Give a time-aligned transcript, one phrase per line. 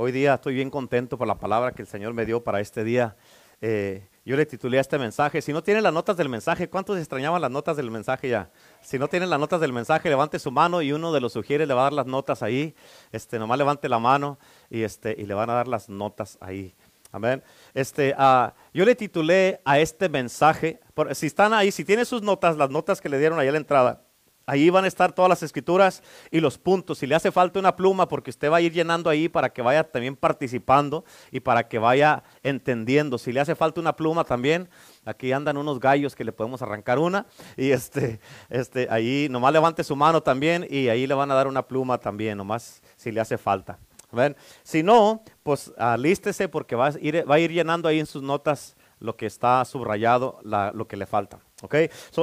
[0.00, 2.84] Hoy día estoy bien contento por la palabra que el Señor me dio para este
[2.84, 3.16] día.
[3.60, 5.42] Eh, yo le titulé a este mensaje.
[5.42, 8.48] Si no tienen las notas del mensaje, ¿cuántos extrañaban las notas del mensaje ya?
[8.80, 11.66] Si no tienen las notas del mensaje, levante su mano y uno de los sugieres
[11.66, 12.76] le va a dar las notas ahí.
[13.10, 14.38] Este, nomás levante la mano
[14.70, 16.76] y, este, y le van a dar las notas ahí.
[17.10, 17.42] Amén.
[17.74, 22.22] Este, uh, yo le titulé a este mensaje, por, si están ahí, si tienen sus
[22.22, 24.04] notas, las notas que le dieron ahí a la entrada,
[24.48, 26.96] Ahí van a estar todas las escrituras y los puntos.
[26.96, 29.60] Si le hace falta una pluma, porque usted va a ir llenando ahí para que
[29.60, 33.18] vaya también participando y para que vaya entendiendo.
[33.18, 34.70] Si le hace falta una pluma también,
[35.04, 37.26] aquí andan unos gallos que le podemos arrancar una.
[37.58, 41.46] Y este, este, ahí nomás levante su mano también y ahí le van a dar
[41.46, 43.78] una pluma también, nomás si le hace falta.
[44.12, 44.34] ¿Ven?
[44.62, 48.22] Si no, pues alístese porque va a, ir, va a ir llenando ahí en sus
[48.22, 51.38] notas lo que está subrayado, lo que le falta.
[51.62, 51.74] ¿Ok?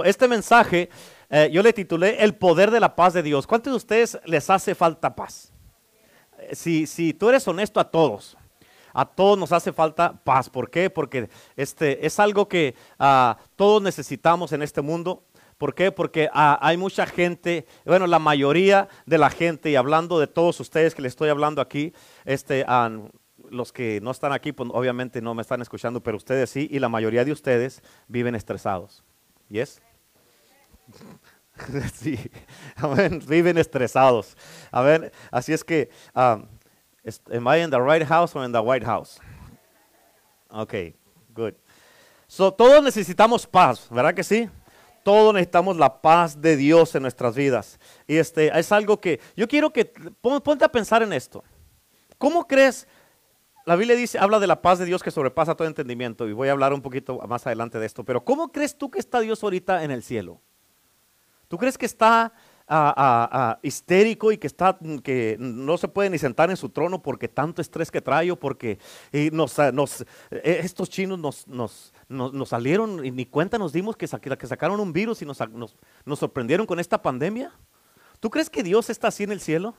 [0.04, 0.90] Este mensaje
[1.30, 3.48] eh, yo le titulé El poder de la paz de Dios.
[3.48, 5.52] ¿Cuántos de ustedes les hace falta paz?
[6.40, 8.38] Eh, si, si tú eres honesto a todos,
[8.94, 10.50] a todos nos hace falta paz.
[10.50, 10.90] ¿Por qué?
[10.90, 15.26] Porque este, es algo que uh, todos necesitamos en este mundo.
[15.58, 15.92] ¿Por qué?
[15.92, 20.60] Porque uh, hay mucha gente, bueno, la mayoría de la gente, y hablando de todos
[20.60, 23.10] ustedes que les estoy hablando aquí, este, uh,
[23.52, 26.80] los que no están aquí, pues, obviamente no me están escuchando, pero ustedes sí, y
[26.80, 29.04] la mayoría de ustedes viven estresados.
[29.50, 29.82] ¿Yes?
[31.94, 32.20] sí,
[33.28, 34.36] viven estresados.
[34.72, 36.48] A ver, así es que, um,
[37.34, 39.20] am I in the right house or in the White House?
[40.50, 40.74] Ok,
[41.34, 41.54] good.
[42.28, 44.50] So, todos necesitamos paz, ¿verdad que sí?
[45.04, 47.80] Todos necesitamos la paz de Dios en nuestras vidas.
[48.08, 51.44] Y este es algo que yo quiero que ponte a pensar en esto.
[52.18, 52.88] ¿Cómo crees?
[53.66, 56.50] La Biblia dice, habla de la paz de Dios que sobrepasa todo entendimiento y voy
[56.50, 59.44] a hablar un poquito más adelante de esto, pero ¿cómo crees tú que está Dios
[59.44, 60.40] ahorita en el cielo?
[61.48, 62.32] ¿Tú crees que está
[62.68, 66.70] ah, ah, ah, histérico y que, está, que no se puede ni sentar en su
[66.70, 68.78] trono porque tanto estrés que trae o porque
[69.32, 74.80] nos, e, estos chinos nos, nos, salieron y ni cuenta nos dimos que, que sacaron
[74.80, 75.40] un virus y nos,
[76.06, 77.52] nos sorprendieron con esta pandemia?
[78.20, 79.74] ¿Tú crees que Dios está así en el cielo?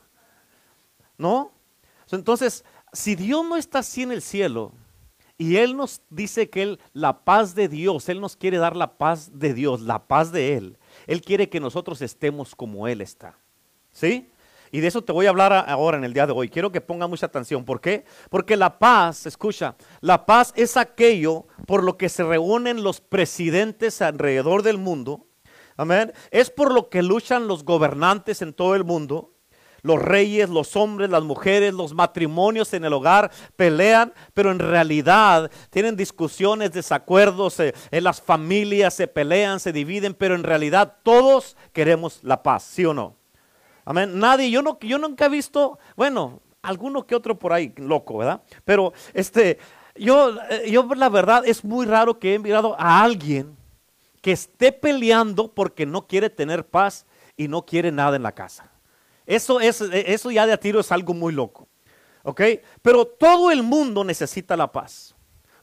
[1.16, 1.53] ¿No?
[2.12, 2.65] Entonces,
[2.97, 4.73] si Dios no está así en el cielo,
[5.37, 8.97] y Él nos dice que Él, la paz de Dios, Él nos quiere dar la
[8.97, 10.79] paz de Dios, la paz de Él.
[11.07, 13.37] Él quiere que nosotros estemos como Él está.
[13.93, 14.31] ¿Sí?
[14.73, 16.49] Y de eso te voy a hablar ahora en el día de hoy.
[16.49, 17.67] Quiero que ponga mucha atención.
[17.67, 18.07] ¿Por qué?
[18.31, 24.01] Porque la paz, escucha, la paz es aquello por lo que se reúnen los presidentes
[24.01, 25.27] alrededor del mundo.
[25.77, 26.15] Amén.
[26.31, 29.35] Es por lo que luchan los gobernantes en todo el mundo
[29.82, 35.50] los reyes, los hombres, las mujeres, los matrimonios en el hogar pelean, pero en realidad
[35.70, 41.56] tienen discusiones, desacuerdos, eh, en las familias se pelean, se dividen, pero en realidad todos
[41.72, 43.16] queremos la paz, ¿sí o no?
[43.84, 44.19] Amén.
[44.19, 48.42] Nadie, yo, no, yo nunca he visto, bueno, alguno que otro por ahí, loco, ¿verdad?
[48.65, 49.59] Pero este,
[49.94, 53.56] yo, eh, yo la verdad es muy raro que he mirado a alguien
[54.20, 58.70] que esté peleando porque no quiere tener paz y no quiere nada en la casa.
[59.26, 61.69] Eso, es, eso ya de a tiro es algo muy loco.
[62.22, 62.41] ¿Ok?
[62.82, 65.16] Pero todo el mundo necesita la paz.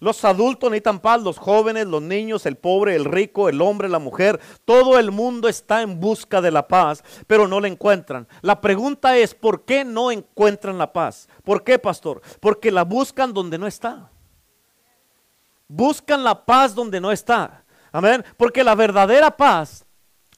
[0.04, 4.00] Los adultos necesitan paz, los jóvenes, los niños, el pobre, el rico, el hombre, la
[4.00, 4.38] mujer.
[4.66, 8.28] Todo el mundo está en busca de la paz, pero no la encuentran.
[8.42, 11.30] La pregunta es, ¿por qué no encuentran la paz?
[11.46, 12.22] ¿Por qué, pastor?
[12.42, 14.10] Porque la buscan donde no está.
[15.70, 17.64] Buscan la paz donde no está.
[17.94, 18.26] Amén.
[18.36, 19.86] Porque la verdadera paz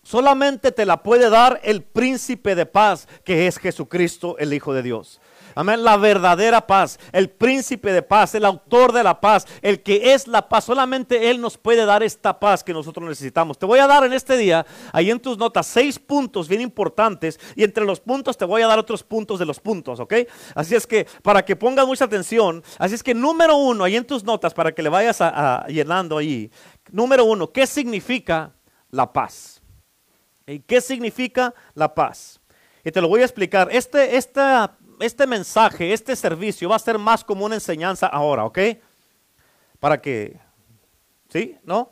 [0.06, 4.84] Solamente te la puede dar el príncipe de paz, que es Jesucristo, el Hijo de
[4.84, 5.20] Dios.
[5.56, 5.84] Amén.
[5.84, 10.28] La verdadera paz, el príncipe de paz, el autor de la paz, el que es
[10.28, 10.66] la paz.
[10.66, 13.58] Solamente Él nos puede dar esta paz que nosotros necesitamos.
[13.58, 17.40] Te voy a dar en este día, ahí en tus notas, seis puntos bien importantes.
[17.56, 20.14] Y entre los puntos te voy a dar otros puntos de los puntos, ¿ok?
[20.54, 24.06] Así es que para que pongas mucha atención, así es que número uno, ahí en
[24.06, 26.52] tus notas, para que le vayas a, llenando ahí.
[26.92, 28.52] Número uno, ¿qué significa
[28.92, 29.55] la paz?
[30.48, 32.40] ¿Y qué significa la paz?
[32.84, 33.68] Y te lo voy a explicar.
[33.72, 38.60] Este, este mensaje, este servicio va a ser más como una enseñanza ahora, ¿ok?
[39.80, 40.40] Para que,
[41.30, 41.58] ¿sí?
[41.64, 41.92] ¿No?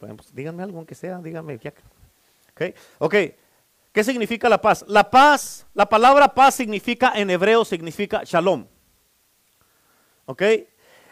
[0.00, 1.54] Pues, díganme algo, aunque sea, díganme.
[1.54, 2.74] ¿Ok?
[2.98, 3.14] Ok.
[3.92, 4.84] ¿Qué significa la paz?
[4.88, 8.66] La paz, la palabra paz significa, en hebreo significa shalom.
[10.26, 10.42] ¿Ok?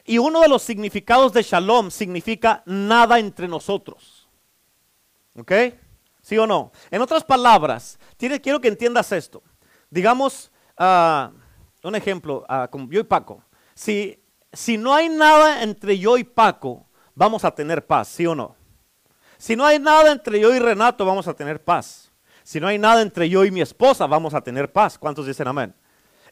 [0.04, 4.28] Y uno de los significados de shalom significa nada entre nosotros.
[5.36, 5.52] ¿Ok?
[6.28, 6.72] ¿Sí o no?
[6.90, 9.42] En otras palabras, quiero que entiendas esto.
[9.88, 11.30] Digamos, ah,
[11.82, 13.42] un ejemplo, uh, como yo y Paco.
[13.72, 14.22] Si,
[14.52, 18.56] si no hay nada entre yo y Paco, vamos a tener paz, ¿sí o no?
[19.38, 22.12] Si no hay nada entre yo y Renato, vamos a tener paz.
[22.42, 24.98] Si no hay nada entre yo y mi esposa, vamos a tener paz.
[24.98, 25.74] ¿Cuántos dicen amén?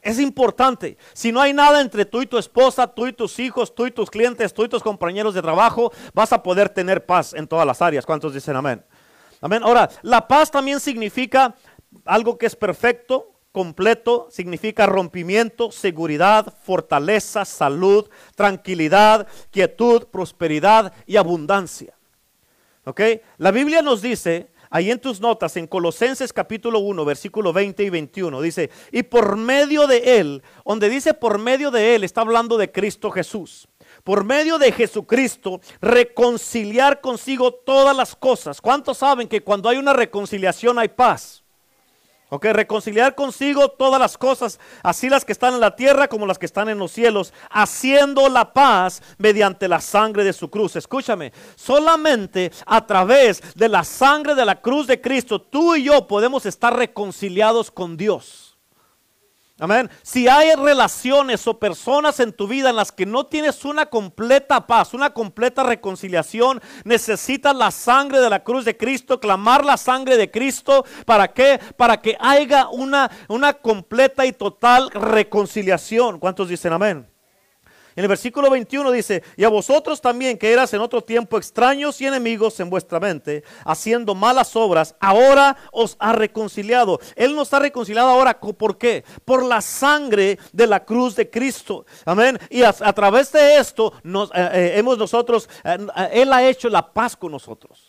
[0.03, 0.95] Es importante.
[1.13, 3.91] Si no hay nada entre tú y tu esposa, tú y tus hijos, tú y
[3.91, 7.65] tus clientes, tú y tus compañeros de trabajo, vas a poder tener paz en todas
[7.65, 8.05] las áreas.
[8.05, 8.85] ¿Cuántos dicen amén?
[9.41, 9.61] Amén.
[9.63, 11.55] Ahora, la paz también significa
[12.05, 21.93] algo que es perfecto, completo, significa rompimiento, seguridad, fortaleza, salud, tranquilidad, quietud, prosperidad y abundancia.
[22.85, 23.01] ¿Ok?
[23.37, 27.89] La Biblia nos dice Ahí en tus notas, en Colosenses capítulo 1, versículo 20 y
[27.89, 32.57] 21, dice, y por medio de Él, donde dice por medio de Él, está hablando
[32.57, 33.67] de Cristo Jesús.
[34.07, 38.61] Por medio de Jesucristo, reconciliar consigo todas las cosas.
[38.61, 41.43] ¿Cuántos saben que cuando hay una reconciliación hay paz?
[42.29, 46.39] Ok, reconciliar consigo todas las cosas, así las que están en la tierra como las
[46.39, 50.77] que están en los cielos, haciendo la paz mediante la sangre de su cruz.
[50.77, 56.07] Escúchame, solamente a través de la sangre de la cruz de Cristo, tú y yo
[56.07, 58.46] podemos estar reconciliados con Dios.
[59.59, 59.89] Amén.
[60.03, 64.67] Si hay relaciones o personas en tu vida en las que no tienes una completa
[64.67, 70.15] paz, una completa reconciliación, necesitas la sangre de la cruz de Cristo, clamar la sangre
[70.15, 70.85] de Cristo.
[71.05, 71.59] ¿Para qué?
[71.75, 76.19] Para que haya una, una completa y total reconciliación.
[76.19, 77.16] ¿Cuántos dicen amén?
[77.97, 81.99] En el versículo 21 dice, y a vosotros también que eras en otro tiempo extraños
[81.99, 86.99] y enemigos en vuestra mente, haciendo malas obras, ahora os ha reconciliado.
[87.15, 89.03] Él nos ha reconciliado ahora, ¿por qué?
[89.25, 91.87] Por la sangre de la cruz de Cristo.
[92.05, 92.37] Amén.
[92.51, 95.77] Y a, través de esto nos, eh, eh, hemos nosotros, eh,
[96.11, 97.86] Él ha hecho la paz con nosotros.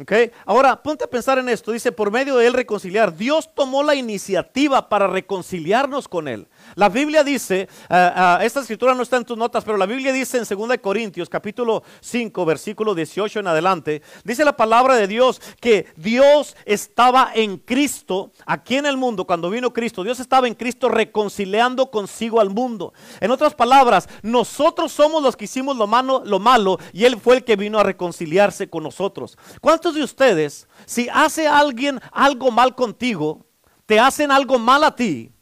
[0.00, 0.30] Okay.
[0.46, 1.72] Ahora, ponte a pensar en esto.
[1.72, 3.16] Dice, por medio de él reconciliar.
[3.16, 6.46] Dios tomó la iniciativa para reconciliarnos con él.
[6.76, 10.38] La Biblia dice, eh, esta escritura no está en tus notas, pero la Biblia dice
[10.38, 15.86] en 2 Corintios capítulo 5, versículo 18 en adelante, dice la palabra de Dios que
[15.96, 20.88] Dios estaba en Cristo, aquí en el mundo, cuando vino Cristo, Dios estaba en Cristo
[20.88, 22.92] reconciliando consigo al mundo.
[23.20, 27.38] En otras palabras, nosotros somos los que hicimos lo malo, lo malo y Él fue
[27.38, 29.36] el que vino a reconciliarse con nosotros.
[29.60, 33.46] ¿Cuántos de ustedes, si hace alguien algo mal contigo,
[33.86, 35.32] te hacen algo mal a ti,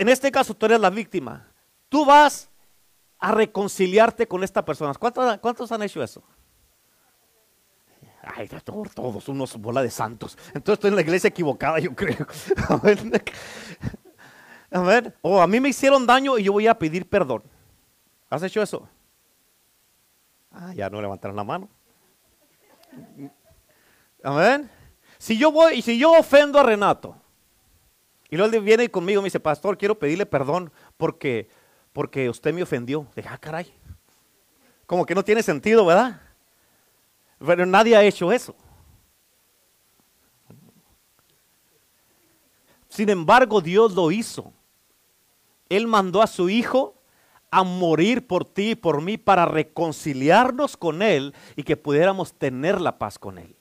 [0.00, 1.46] en este caso tú eres la víctima,
[1.90, 2.48] tú vas
[3.18, 4.94] a reconciliarte con esta persona.
[4.94, 6.22] ¿Cuántos, han hecho eso?
[8.22, 10.38] Ay, todos, unos bola de santos.
[10.54, 12.26] Entonces estoy en la iglesia equivocada, yo creo.
[14.72, 17.42] A ver, o oh, a mí me hicieron daño y yo voy a pedir perdón.
[18.30, 18.88] ¿Has hecho eso?
[20.52, 21.68] Ah, ya no levantaron la mano.
[24.22, 24.70] Amén.
[25.18, 27.16] Si yo voy y si yo ofendo a Renato,
[28.30, 31.48] y luego viene conmigo y me dice, pastor, quiero pedirle perdón porque,
[31.92, 33.06] porque usted me ofendió.
[33.16, 33.72] Dije, ah, caray.
[34.86, 36.20] Como que no tiene sentido, ¿verdad?
[37.44, 38.54] Pero nadie ha hecho eso.
[42.88, 44.52] Sin embargo, Dios lo hizo.
[45.68, 46.99] Él mandó a su Hijo
[47.50, 52.80] a morir por ti y por mí para reconciliarnos con Él y que pudiéramos tener
[52.80, 53.56] la paz con Él.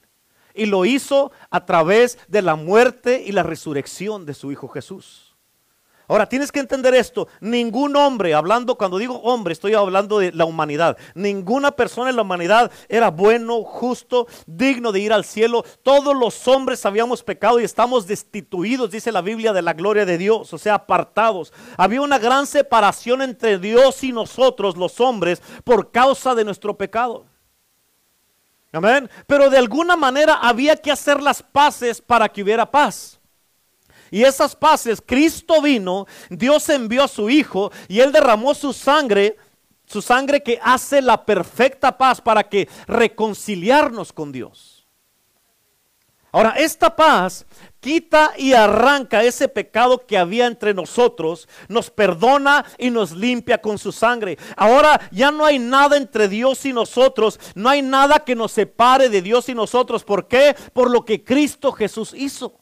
[0.53, 5.28] Y lo hizo a través de la muerte y la resurrección de su Hijo Jesús.
[6.09, 7.27] Ahora, tienes que entender esto.
[7.39, 10.97] Ningún hombre, hablando, cuando digo hombre, estoy hablando de la humanidad.
[11.13, 15.63] Ninguna persona en la humanidad era bueno, justo, digno de ir al cielo.
[15.83, 20.17] Todos los hombres habíamos pecado y estamos destituidos, dice la Biblia, de la gloria de
[20.17, 21.53] Dios, o sea, apartados.
[21.77, 27.27] Había una gran separación entre Dios y nosotros, los hombres, por causa de nuestro pecado.
[28.71, 29.07] Amén.
[29.27, 33.18] Pero de alguna manera había que hacer las paces para que hubiera paz.
[34.11, 39.37] Y esas paces, Cristo vino, Dios envió a su Hijo y Él derramó su sangre,
[39.85, 44.79] su sangre que hace la perfecta paz para que reconciliarnos con Dios.
[46.31, 47.45] Ahora, esta paz
[47.79, 53.79] quita y arranca ese pecado que había entre nosotros, nos perdona y nos limpia con
[53.79, 54.37] su sangre.
[54.55, 59.09] Ahora ya no hay nada entre Dios y nosotros, no hay nada que nos separe
[59.09, 60.03] de Dios y nosotros.
[60.03, 60.55] ¿Por qué?
[60.71, 62.53] Por lo que Cristo Jesús hizo.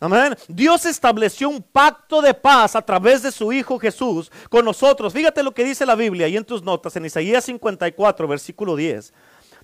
[0.00, 0.36] Amén.
[0.48, 5.12] Dios estableció un pacto de paz a través de su Hijo Jesús con nosotros.
[5.12, 9.12] Fíjate lo que dice la Biblia y en tus notas en Isaías 54, versículo 10.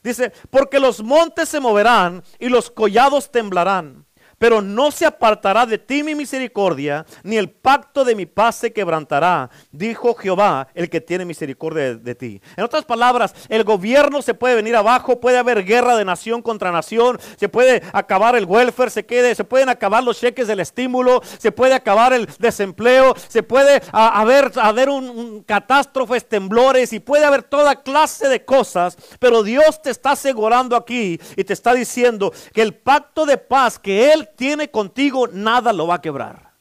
[0.02, 4.06] Dice, porque los montes se moverán y los collados temblarán
[4.40, 8.72] pero no se apartará de ti mi misericordia, ni el pacto de mi paz se
[8.72, 12.40] quebrantará, dijo Jehová, el que tiene misericordia de, ti.
[12.56, 16.72] En otras palabras, el gobierno se puede venir abajo, puede haber guerra de nación contra
[16.72, 21.20] nación, se puede acabar el welfare, se, quede, se pueden acabar los cheques del estímulo,
[21.36, 27.42] se puede acabar el desempleo, se puede haber, haber un, catástrofes, temblores y puede haber
[27.42, 32.62] toda clase de cosas, pero Dios te está asegurando aquí y te está diciendo que
[32.62, 36.52] el pacto de paz que Él tiene contigo, nada lo va a quebrar.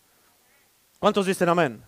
[0.99, 1.83] ¿Cuántos dicen amén?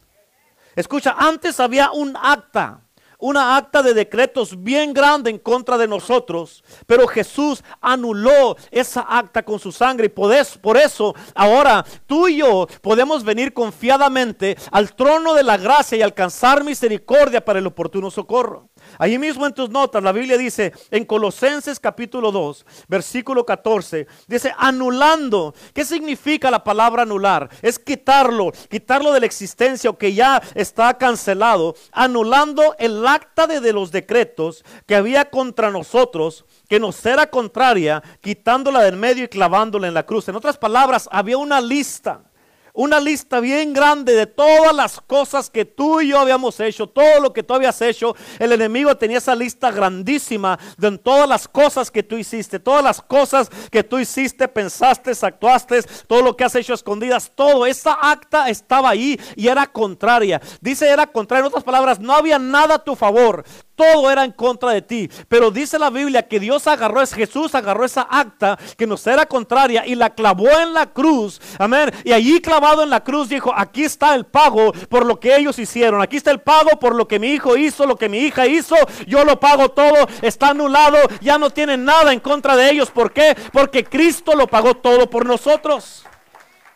[0.75, 2.81] Escucha, antes había un acta
[3.21, 9.43] una acta de decretos bien grande en contra de nosotros, pero Jesús anuló esa acta
[9.43, 14.57] con su sangre y por eso, por eso ahora tú y yo podemos venir confiadamente
[14.71, 18.69] al trono de la gracia y alcanzar misericordia para el oportuno socorro.
[18.97, 24.53] Allí mismo en tus notas la Biblia dice en Colosenses capítulo 2, versículo 14, dice
[24.57, 25.53] anulando.
[25.73, 27.49] ¿Qué significa la palabra anular?
[27.61, 33.71] Es quitarlo, quitarlo de la existencia o que ya está cancelado, anulando el acta de,
[33.71, 39.87] los decretos que había contra nosotros, que nos era contraria, quitándola del medio y clavándola
[39.87, 40.27] en la cruz.
[40.27, 42.30] En otras palabras, había una lista
[42.73, 47.19] una lista bien grande de todas las cosas que tú y yo habíamos hecho, todo
[47.19, 48.15] lo que tú habías hecho.
[48.39, 53.01] El enemigo tenía esa lista grandísima de todas las cosas que tú hiciste, todas las
[53.01, 57.65] cosas que tú hiciste, pensaste, actuaste, todo lo que has hecho escondidas, todo.
[57.65, 60.41] Esa acta estaba ahí y era contraria.
[60.59, 63.43] Dice era contraria, en otras palabras, no había nada a tu favor
[63.75, 65.09] todo era en contra de ti.
[65.27, 69.25] Pero dice la Biblia que Dios agarró, es Jesús agarró esa acta que nos era
[69.25, 71.41] contraria y la clavó en la cruz.
[71.57, 71.91] Amén.
[72.03, 75.59] Y allí clavado en la cruz dijo, aquí está el pago por lo que ellos
[75.59, 76.01] hicieron.
[76.01, 78.75] Aquí está el pago por lo que mi hijo hizo, lo que mi hija hizo.
[79.07, 80.07] Yo lo pago todo.
[80.21, 80.97] Está anulado.
[81.21, 82.89] Ya no tienen nada en contra de ellos.
[82.89, 83.35] ¿Por qué?
[83.51, 86.05] Porque Cristo lo pagó todo por nosotros.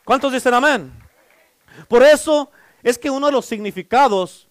[0.03, 0.93] ¿Cuántos dicen amén?
[1.87, 2.51] Por eso
[2.83, 4.47] es que uno de los significados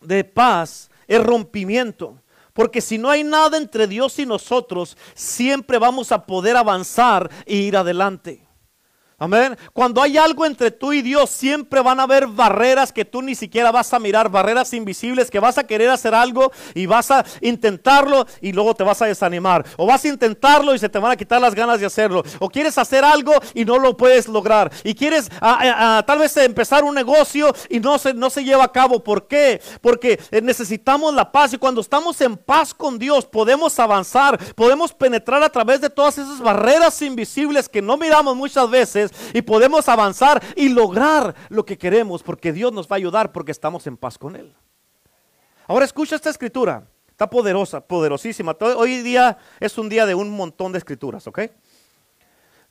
[0.00, 2.20] de paz el rompimiento.
[2.52, 7.56] Porque si no hay nada entre Dios y nosotros, siempre vamos a poder avanzar e
[7.56, 8.45] ir adelante.
[9.18, 9.56] Amén.
[9.72, 13.34] Cuando hay algo entre tú y Dios, siempre van a haber barreras que tú ni
[13.34, 17.24] siquiera vas a mirar, barreras invisibles que vas a querer hacer algo y vas a
[17.40, 19.64] intentarlo y luego te vas a desanimar.
[19.78, 22.24] O vas a intentarlo y se te van a quitar las ganas de hacerlo.
[22.40, 24.70] O quieres hacer algo y no lo puedes lograr.
[24.84, 29.02] Y quieres tal vez empezar un negocio y no se, no se lleva a cabo.
[29.02, 29.62] ¿Por qué?
[29.80, 34.92] Porque eh, necesitamos la paz y cuando estamos en paz con Dios podemos avanzar, podemos
[34.92, 39.88] penetrar a través de todas esas barreras invisibles que no miramos muchas veces y podemos
[39.88, 43.96] avanzar y lograr lo que queremos porque Dios nos va a ayudar porque estamos en
[43.96, 44.54] paz con Él.
[45.66, 48.56] Ahora escucha esta escritura, está poderosa, poderosísima.
[48.60, 51.40] Hoy día es un día de un montón de escrituras, ¿ok?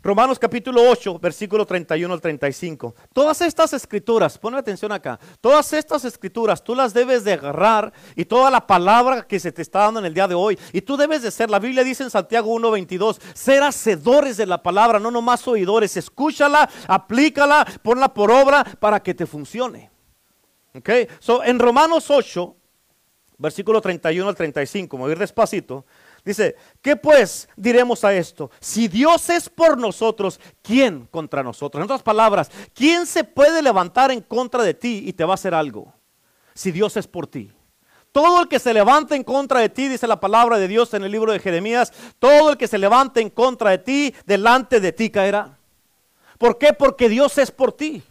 [0.05, 2.93] Romanos capítulo 8, versículo 31 al 35.
[3.11, 8.23] Todas estas escrituras, pon atención acá, todas estas escrituras tú las debes de agarrar y
[8.23, 10.59] toda la palabra que se te está dando en el día de hoy.
[10.73, 14.45] Y tú debes de ser, la Biblia dice en Santiago 1, 22, ser hacedores de
[14.45, 15.97] la palabra, no nomás oidores.
[15.97, 19.89] Escúchala, aplícala, ponla por obra para que te funcione.
[20.75, 22.55] Ok, so en Romanos 8,
[23.39, 25.83] versículo 31 al 35, voy a ir despacito.
[26.25, 28.49] Dice, ¿qué pues diremos a esto?
[28.59, 31.79] Si Dios es por nosotros, ¿quién contra nosotros?
[31.79, 35.35] En otras palabras, ¿quién se puede levantar en contra de ti y te va a
[35.35, 35.93] hacer algo?
[36.55, 37.51] Si Dios es por ti.
[38.11, 41.03] Todo el que se levante en contra de ti, dice la palabra de Dios en
[41.03, 44.93] el libro de Jeremías, todo el que se levante en contra de ti, delante de
[44.93, 45.59] ti caerá.
[46.39, 46.73] ¿Por qué?
[46.73, 48.01] Porque Dios es por ti.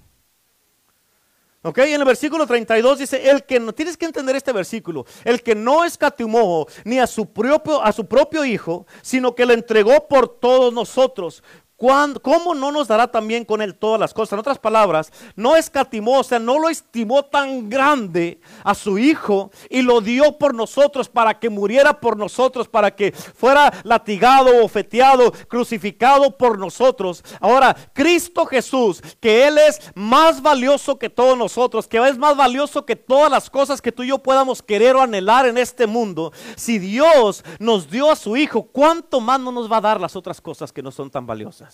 [1.66, 5.42] Ok, en el versículo 32 dice, el que no, tienes que entender este versículo, el
[5.42, 10.06] que no escatimó ni a su propio, a su propio hijo, sino que lo entregó
[10.06, 11.42] por todos nosotros.
[11.76, 14.35] ¿Cómo no nos dará también con él todas las cosas?
[14.35, 19.50] En otras palabras, no escatimó, o sea, no lo estimó tan grande a su hijo
[19.69, 25.33] y lo dio por nosotros para que muriera por nosotros, para que fuera latigado, ofeteado,
[25.49, 27.25] crucificado por nosotros.
[27.40, 32.87] Ahora, Cristo Jesús, que Él es más valioso que todos nosotros, que es más valioso
[32.87, 36.33] que todas las cosas que tú y yo podamos querer o anhelar en este mundo.
[36.57, 40.14] Si Dios nos dio a su hijo, ¿cuánto más no nos va a dar las
[40.14, 41.74] otras cosas que no son tan valiosas?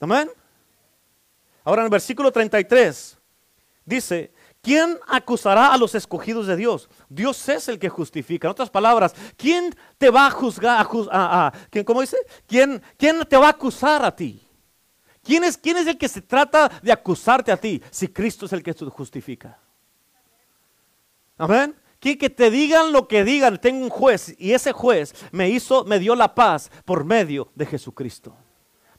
[0.00, 0.30] Amén.
[1.64, 3.18] Ahora en el versículo 33
[3.84, 6.88] dice, ¿quién acusará a los escogidos de Dios?
[7.08, 8.46] Dios es el que justifica.
[8.46, 10.86] En otras palabras, ¿quién te va a juzgar?
[11.10, 12.16] A, ¿quién, ¿Cómo dice?
[12.46, 14.46] ¿Quién, ¿Quién te va a acusar a ti?
[15.22, 18.52] ¿Quién es, ¿Quién es el que se trata de acusarte a ti si Cristo es
[18.52, 19.58] el que justifica?
[21.36, 21.74] Amén.
[22.00, 25.84] Que, que te digan lo que digan, tengo un juez y ese juez me hizo,
[25.84, 28.36] me dio la paz por medio de Jesucristo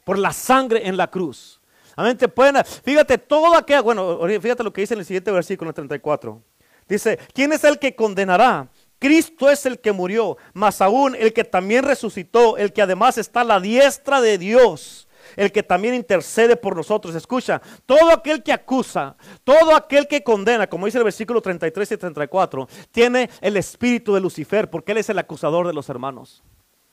[0.04, 1.60] por la sangre en la cruz.
[1.94, 5.72] Amén, te pueden, fíjate, todo aquello, bueno, fíjate lo que dice en el siguiente versículo
[5.72, 6.42] 34.
[6.88, 8.68] Dice, ¿quién es el que condenará?
[8.98, 13.42] Cristo es el que murió, más aún el que también resucitó, el que además está
[13.42, 17.14] a la diestra de Dios, el que también intercede por nosotros.
[17.14, 21.96] Escucha, todo aquel que acusa, todo aquel que condena, como dice el versículo 33 y
[21.96, 26.42] 34, tiene el espíritu de Lucifer, porque él es el acusador de los hermanos.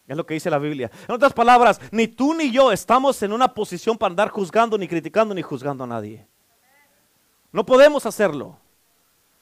[0.07, 0.89] Es lo que dice la Biblia.
[1.07, 4.87] En otras palabras, ni tú ni yo estamos en una posición para andar juzgando, ni
[4.87, 6.25] criticando, ni juzgando a nadie.
[7.51, 8.57] No podemos hacerlo.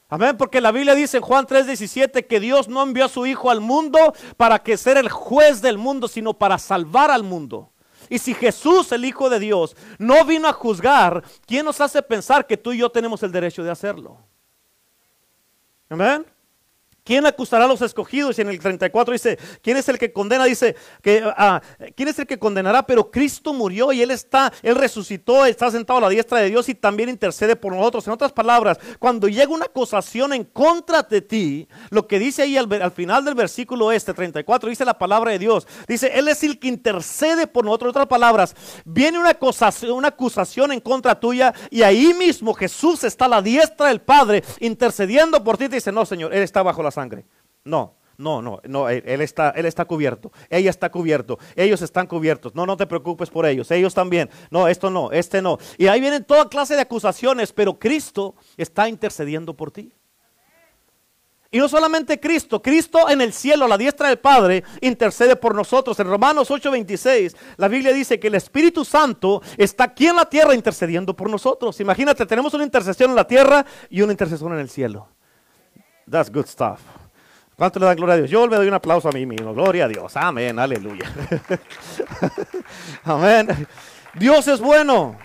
[0.08, 3.50] Amén, porque la Biblia dice en Juan 3:17 que Dios no envió a su Hijo
[3.50, 3.98] al mundo
[4.36, 7.72] para que ser el juez del mundo, sino para salvar al mundo.
[8.08, 12.46] Y si Jesús, el Hijo de Dios, no vino a juzgar, ¿quién nos hace pensar
[12.46, 14.18] que tú y yo tenemos el derecho de hacerlo?
[15.88, 16.26] Amén.
[17.06, 18.36] ¿Quién acusará a los escogidos?
[18.36, 20.44] Y en el 34 dice, ¿quién es el que condena?
[20.44, 21.62] Dice, que, ah,
[21.94, 22.82] ¿quién es el que condenará?
[22.84, 26.68] Pero Cristo murió y Él está, Él resucitó, está sentado a la diestra de Dios
[26.68, 28.04] y también intercede por nosotros.
[28.08, 32.56] En otras palabras, cuando llega una acusación en contra de ti, lo que dice ahí
[32.56, 35.64] al, al final del versículo este, 34, dice la palabra de Dios.
[35.86, 37.90] Dice, Él es el que intercede por nosotros.
[37.90, 43.04] En otras palabras, viene una acusación, una acusación en contra tuya y ahí mismo Jesús
[43.04, 45.68] está a la diestra del Padre intercediendo por ti.
[45.68, 47.24] Te dice, no, Señor, Él está bajo la sangre.
[47.64, 52.54] No, no, no, no, él, está, él está cubierto, ella está cubierto, ellos están cubiertos,
[52.54, 55.58] no, no te preocupes por ellos, ellos también, no, esto no, este no.
[55.76, 59.92] Y ahí vienen toda clase de acusaciones, pero Cristo está intercediendo por ti.
[61.50, 65.54] Y no solamente Cristo, Cristo en el cielo, a la diestra del Padre, intercede por
[65.54, 65.98] nosotros.
[66.00, 70.54] En Romanos 8:26, la Biblia dice que el Espíritu Santo está aquí en la tierra
[70.54, 71.80] intercediendo por nosotros.
[71.80, 75.08] Imagínate, tenemos una intercesión en la tierra y una intercesión en el cielo.
[76.08, 76.80] That's good stuff.
[77.56, 78.30] ¿Cuánto le dan gloria a Dios?
[78.30, 79.54] Yo le doy un aplauso a mí mismo.
[79.54, 80.14] Gloria a Dios.
[80.16, 80.58] Amén.
[80.58, 81.10] Aleluya.
[83.04, 83.66] Amén.
[84.14, 85.16] Dios es bueno.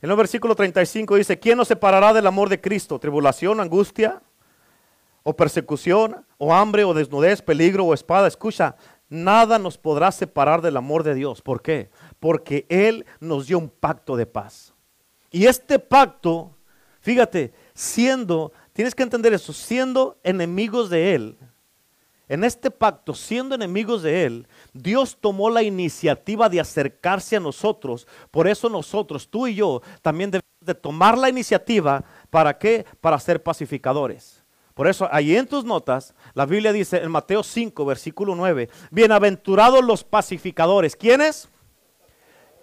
[0.00, 2.98] En el versículo 35 dice, ¿quién nos separará del amor de Cristo?
[2.98, 4.22] ¿Tribulación, angustia,
[5.22, 8.28] o persecución, o hambre, o desnudez, peligro, o espada?
[8.28, 8.76] Escucha,
[9.08, 11.42] nada nos podrá separar del amor de Dios.
[11.42, 11.90] ¿Por qué?
[12.20, 14.74] Porque Él nos dio un pacto de paz.
[15.30, 16.54] Y este pacto,
[17.00, 21.38] fíjate, siendo Tienes que entender eso, siendo enemigos de Él,
[22.28, 28.08] en este pacto, siendo enemigos de Él, Dios tomó la iniciativa de acercarse a nosotros.
[28.32, 32.02] Por eso nosotros, tú y yo, también debemos de tomar la iniciativa.
[32.30, 32.84] ¿Para qué?
[33.00, 34.42] Para ser pacificadores.
[34.74, 39.84] Por eso, ahí en tus notas, la Biblia dice en Mateo 5, versículo 9, bienaventurados
[39.84, 40.96] los pacificadores.
[40.96, 41.48] ¿Quiénes?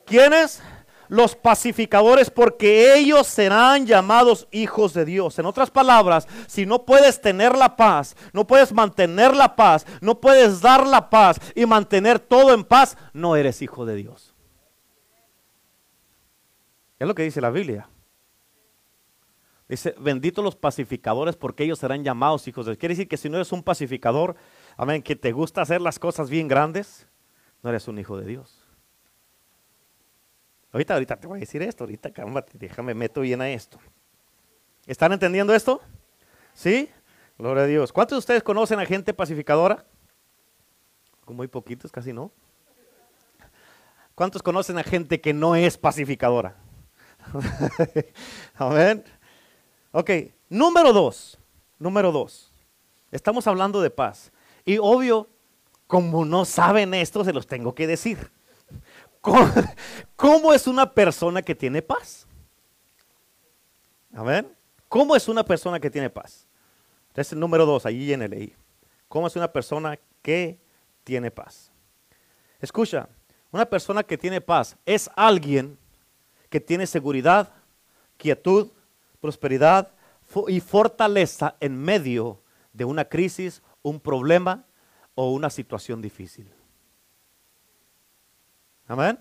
[0.06, 0.62] ¿Quiénes?
[1.12, 5.38] Los pacificadores porque ellos serán llamados hijos de Dios.
[5.40, 10.22] En otras palabras, si no puedes tener la paz, no puedes mantener la paz, no
[10.22, 14.34] puedes dar la paz y mantener todo en paz, no eres hijo de Dios.
[16.98, 17.90] Es lo que dice la Biblia.
[19.68, 22.80] Dice, benditos los pacificadores porque ellos serán llamados hijos de Dios.
[22.80, 24.38] Quiere decir que si no eres un pacificador,
[24.78, 27.06] amén, que te gusta hacer las cosas bien grandes,
[27.64, 28.61] no eres un hijo de Dios.
[30.72, 33.78] Ahorita, ahorita te voy a decir esto, ahorita cálmate, déjame meto bien a esto.
[34.88, 35.82] ¿Están entendiendo esto?
[36.54, 36.90] ¿Sí?
[37.38, 37.92] Gloria a Dios.
[37.92, 39.86] ¿Cuántos de ustedes conocen a gente pacificadora?
[41.28, 42.32] Muy poquitos, casi no.
[44.16, 46.56] ¿Cuántos conocen a gente que no es pacificadora?
[48.56, 49.04] Amén.
[49.92, 50.10] Ok,
[50.50, 51.40] número dos.
[51.80, 52.52] Número dos.
[53.12, 54.32] Estamos hablando de paz.
[54.66, 55.28] Y obvio,
[55.88, 58.32] como no saben esto, se los tengo que decir.
[59.22, 62.28] ¿Cómo, es una persona que tiene paz?
[64.14, 64.52] Amén.
[64.90, 66.48] ¿Cómo es una persona que tiene paz?
[67.16, 68.56] Es el número dos, allí en el I.
[69.08, 70.60] ¿Cómo es una persona que
[71.04, 71.72] tiene paz?
[72.60, 73.08] Escucha,
[73.52, 75.78] una persona que tiene paz es alguien
[76.50, 77.54] que tiene seguridad,
[78.18, 78.72] quietud,
[79.20, 79.94] prosperidad
[80.48, 82.42] y fortaleza en medio
[82.74, 84.66] de una crisis, un problema
[85.16, 86.52] o una situación difícil.
[88.88, 89.20] Amén.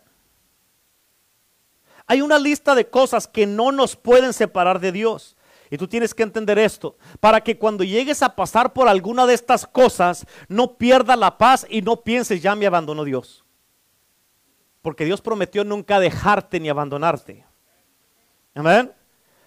[2.07, 5.37] Hay una lista de cosas que no nos pueden separar de Dios.
[5.71, 9.35] Y tú tienes que entender esto, para que cuando llegues a pasar por alguna de
[9.35, 13.45] estas cosas, no pierda la paz y no pienses, ya me abandonó Dios.
[14.83, 17.47] Porque Dios prometió nunca dejarte ni abandonarte.
[18.55, 18.93] Amén.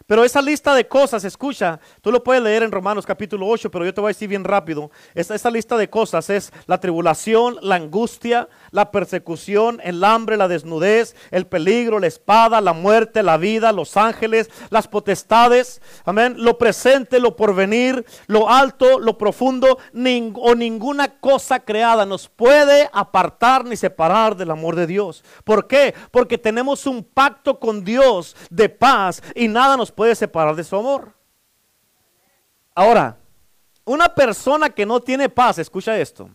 [0.07, 3.85] Pero esa lista de cosas, escucha, tú lo puedes leer en Romanos capítulo 8, pero
[3.85, 4.91] yo te voy a decir bien rápido.
[5.15, 10.47] Esta, esta lista de cosas es la tribulación, la angustia, la persecución, el hambre, la
[10.47, 16.57] desnudez, el peligro, la espada, la muerte, la vida, los ángeles, las potestades, amén, lo
[16.57, 19.77] presente, lo porvenir, lo alto, lo profundo,
[20.35, 25.23] o ninguna cosa creada nos puede apartar ni separar del amor de Dios.
[25.43, 25.93] ¿Por qué?
[26.11, 30.75] Porque tenemos un pacto con Dios de paz y nada nos puede separar de su
[30.75, 31.13] amor.
[32.75, 33.17] Ahora,
[33.85, 36.29] una persona que no tiene paz, escucha esto,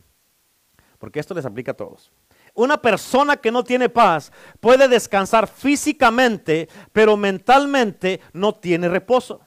[0.98, 2.11] porque esto les aplica a todos.
[2.54, 9.40] Una persona que no tiene paz puede descansar físicamente, pero mentalmente no tiene reposo.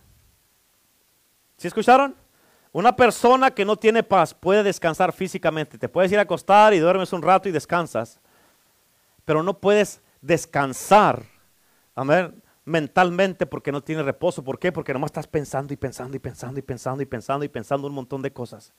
[1.58, 2.16] ¿Sí escucharon?
[2.72, 5.78] Una persona que no tiene paz puede descansar físicamente.
[5.78, 8.20] Te puedes ir a acostar y duermes un rato y descansas.
[9.26, 11.24] Pero no puedes descansar,
[11.94, 14.44] amén, mentalmente porque no tienes reposo.
[14.44, 14.72] ¿Por qué?
[14.72, 17.94] Porque nomás estás pensando y pensando y pensando y pensando y pensando y pensando un
[17.94, 18.74] montón de cosas.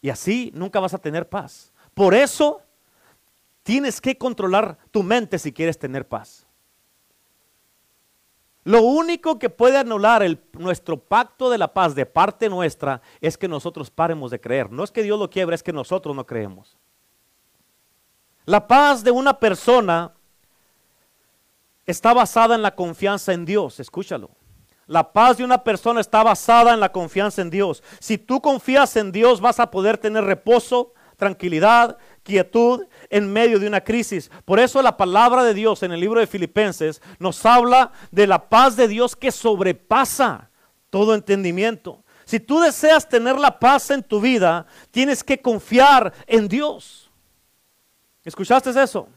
[0.00, 1.72] Y así nunca vas a tener paz.
[1.94, 2.60] Por eso
[3.62, 6.46] tienes que controlar tu mente si quieres tener paz.
[8.62, 13.48] Lo único que puede anular nuestro pacto de la paz de parte nuestra es que
[13.48, 14.70] nosotros paremos de creer.
[14.72, 16.76] No es que Dios lo quiebre, es que nosotros no creemos.
[18.44, 20.15] La paz de una persona
[21.86, 24.30] está basada en la confianza en Dios, escúchalo.
[24.86, 27.82] La paz de una persona está basada en la confianza en Dios.
[27.98, 33.66] Si tú confías en Dios vas a poder tener reposo, tranquilidad, quietud en medio de
[33.66, 34.30] una crisis.
[34.44, 38.48] Por eso la palabra de Dios en el libro de Filipenses nos habla de la
[38.48, 40.50] paz de Dios que sobrepasa
[40.90, 42.04] todo entendimiento.
[42.24, 47.10] Si tú deseas tener la paz en tu vida, tienes que confiar en Dios.
[48.24, 49.08] ¿Escuchaste eso?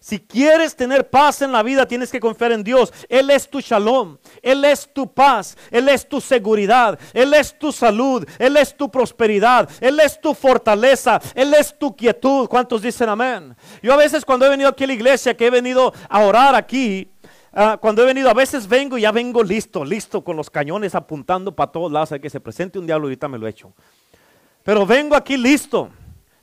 [0.00, 2.92] Si quieres tener paz en la vida, tienes que confiar en Dios.
[3.08, 7.72] Él es tu shalom, Él es tu paz, Él es tu seguridad, Él es tu
[7.72, 12.48] salud, Él es tu prosperidad, Él es tu fortaleza, Él es tu quietud.
[12.48, 13.56] ¿Cuántos dicen amén?
[13.82, 16.54] Yo a veces cuando he venido aquí a la iglesia, que he venido a orar
[16.54, 17.10] aquí,
[17.52, 20.94] ah, cuando he venido, a veces vengo y ya vengo listo, listo, con los cañones
[20.94, 23.72] apuntando para todos lados, a que se presente un diablo, ahorita me lo he hecho.
[24.62, 25.90] Pero vengo aquí listo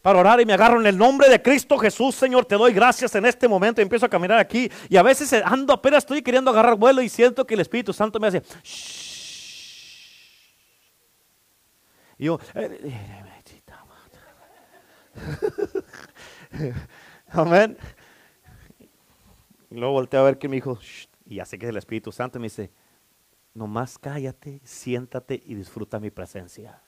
[0.05, 3.15] para orar y me agarro en el nombre de Cristo Jesús, Señor, te doy gracias
[3.15, 6.51] en este momento y empiezo a caminar aquí y a veces ando apenas estoy queriendo
[6.51, 8.43] agarrar vuelo y siento que el Espíritu Santo me hace
[12.19, 13.23] y yo eh,
[17.29, 17.75] Amén.
[19.71, 20.77] Y luego volteé a ver que me dijo,
[21.25, 22.69] y ya sé que el Espíritu Santo, me dice,
[23.55, 26.83] nomás cállate, siéntate y disfruta mi presencia.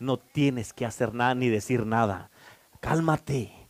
[0.00, 2.28] No tienes que hacer nada ni decir nada
[2.80, 3.66] cálmate.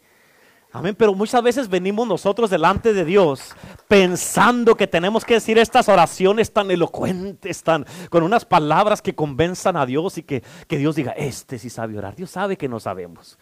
[0.76, 3.54] Amén, pero muchas veces venimos nosotros delante de Dios
[3.88, 9.78] pensando que tenemos que decir estas oraciones tan elocuentes, tan con unas palabras que convenzan
[9.78, 12.14] a Dios y que, que Dios diga, este sí sabe orar.
[12.14, 13.38] Dios sabe que no sabemos.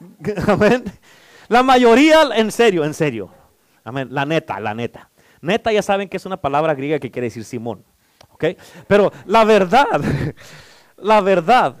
[0.48, 0.82] Amén.
[1.46, 3.30] La mayoría, en serio, en serio.
[3.84, 4.08] Amén.
[4.10, 5.10] La neta, la neta.
[5.40, 7.84] Neta ya saben que es una palabra griega que quiere decir Simón.
[8.30, 8.44] ¿Ok?
[8.88, 10.00] Pero la verdad,
[10.96, 11.76] la verdad,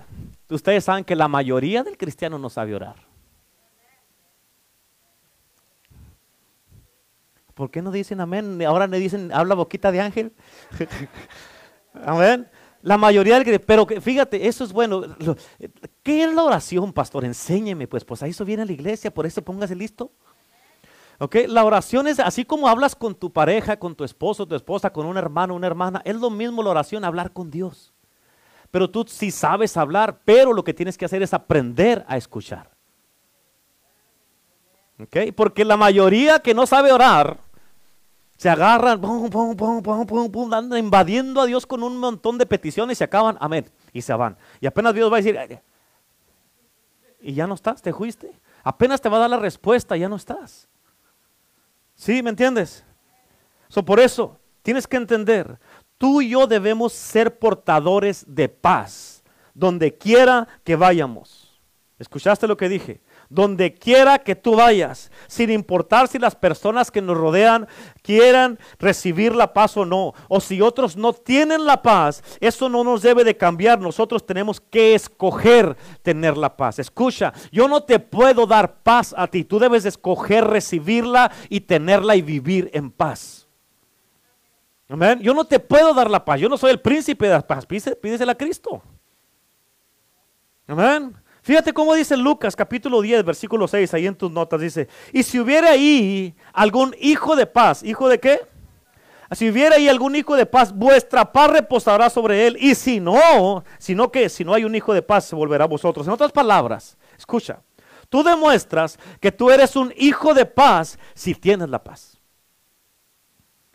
[0.48, 3.05] ustedes saben que la mayoría del cristiano no sabe orar.
[7.56, 8.62] ¿Por qué no dicen amén?
[8.66, 10.34] Ahora le dicen, habla boquita de ángel.
[12.04, 12.46] amén.
[12.82, 15.02] La mayoría del pero fíjate, eso es bueno.
[16.02, 17.24] ¿Qué es la oración, pastor?
[17.24, 20.12] Enséñeme, pues, pues ahí eso viene a la iglesia, por eso póngase listo.
[21.18, 21.34] ¿Ok?
[21.48, 25.06] La oración es así como hablas con tu pareja, con tu esposo, tu esposa, con
[25.06, 26.02] un hermano, una hermana.
[26.04, 27.94] Es lo mismo la oración, hablar con Dios.
[28.70, 32.76] Pero tú sí sabes hablar, pero lo que tienes que hacer es aprender a escuchar.
[35.00, 35.32] ¿Ok?
[35.34, 37.45] Porque la mayoría que no sabe orar,
[38.36, 39.00] se agarran,
[40.52, 44.12] andan invadiendo a Dios con un montón de peticiones y se acaban, amén, y se
[44.12, 44.36] van.
[44.60, 45.60] Y apenas Dios va a decir,
[47.20, 48.30] y ya no estás, te fuiste.
[48.62, 50.68] Apenas te va a dar la respuesta, ya no estás.
[51.94, 52.22] ¿Sí?
[52.22, 52.84] ¿Me entiendes?
[53.68, 55.58] So, por eso, tienes que entender,
[55.98, 59.22] tú y yo debemos ser portadores de paz,
[59.54, 61.58] donde quiera que vayamos.
[61.98, 63.00] ¿Escuchaste lo que dije?
[63.28, 67.66] Donde quiera que tú vayas, sin importar si las personas que nos rodean
[68.02, 72.84] quieran recibir la paz o no, o si otros no tienen la paz, eso no
[72.84, 76.78] nos debe de cambiar, nosotros tenemos que escoger tener la paz.
[76.78, 82.16] Escucha, yo no te puedo dar paz a ti, tú debes escoger recibirla y tenerla
[82.16, 83.46] y vivir en paz.
[84.88, 85.18] Amén.
[85.20, 87.66] Yo no te puedo dar la paz, yo no soy el príncipe de la paz,
[87.66, 88.82] pídesela a Cristo.
[90.68, 91.14] Amén.
[91.46, 95.38] Fíjate cómo dice Lucas capítulo 10, versículo 6, ahí en tus notas dice, y si
[95.38, 98.40] hubiera ahí algún hijo de paz, ¿hijo de qué?
[99.30, 102.56] Si hubiera ahí algún hijo de paz, vuestra paz reposará sobre él.
[102.58, 105.62] Y si no, si no que, si no hay un hijo de paz, se volverá
[105.62, 106.04] a vosotros.
[106.08, 107.62] En otras palabras, escucha,
[108.08, 112.20] tú demuestras que tú eres un hijo de paz si tienes la paz.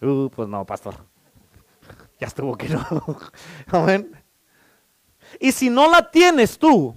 [0.01, 0.95] Uh, pues no, pastor.
[2.19, 2.85] Ya estuvo que no.
[3.67, 4.11] Amén.
[5.39, 6.93] Y si no la tienes tú,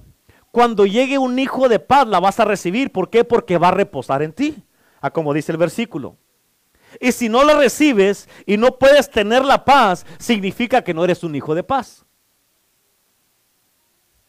[0.54, 2.92] cuando llegue un hijo de paz la vas a recibir.
[2.92, 3.24] ¿Por qué?
[3.24, 4.62] Porque va a reposar en ti,
[5.00, 6.16] a como dice el versículo.
[7.00, 11.24] Y si no la recibes y no puedes tener la paz, significa que no eres
[11.24, 12.04] un hijo de paz.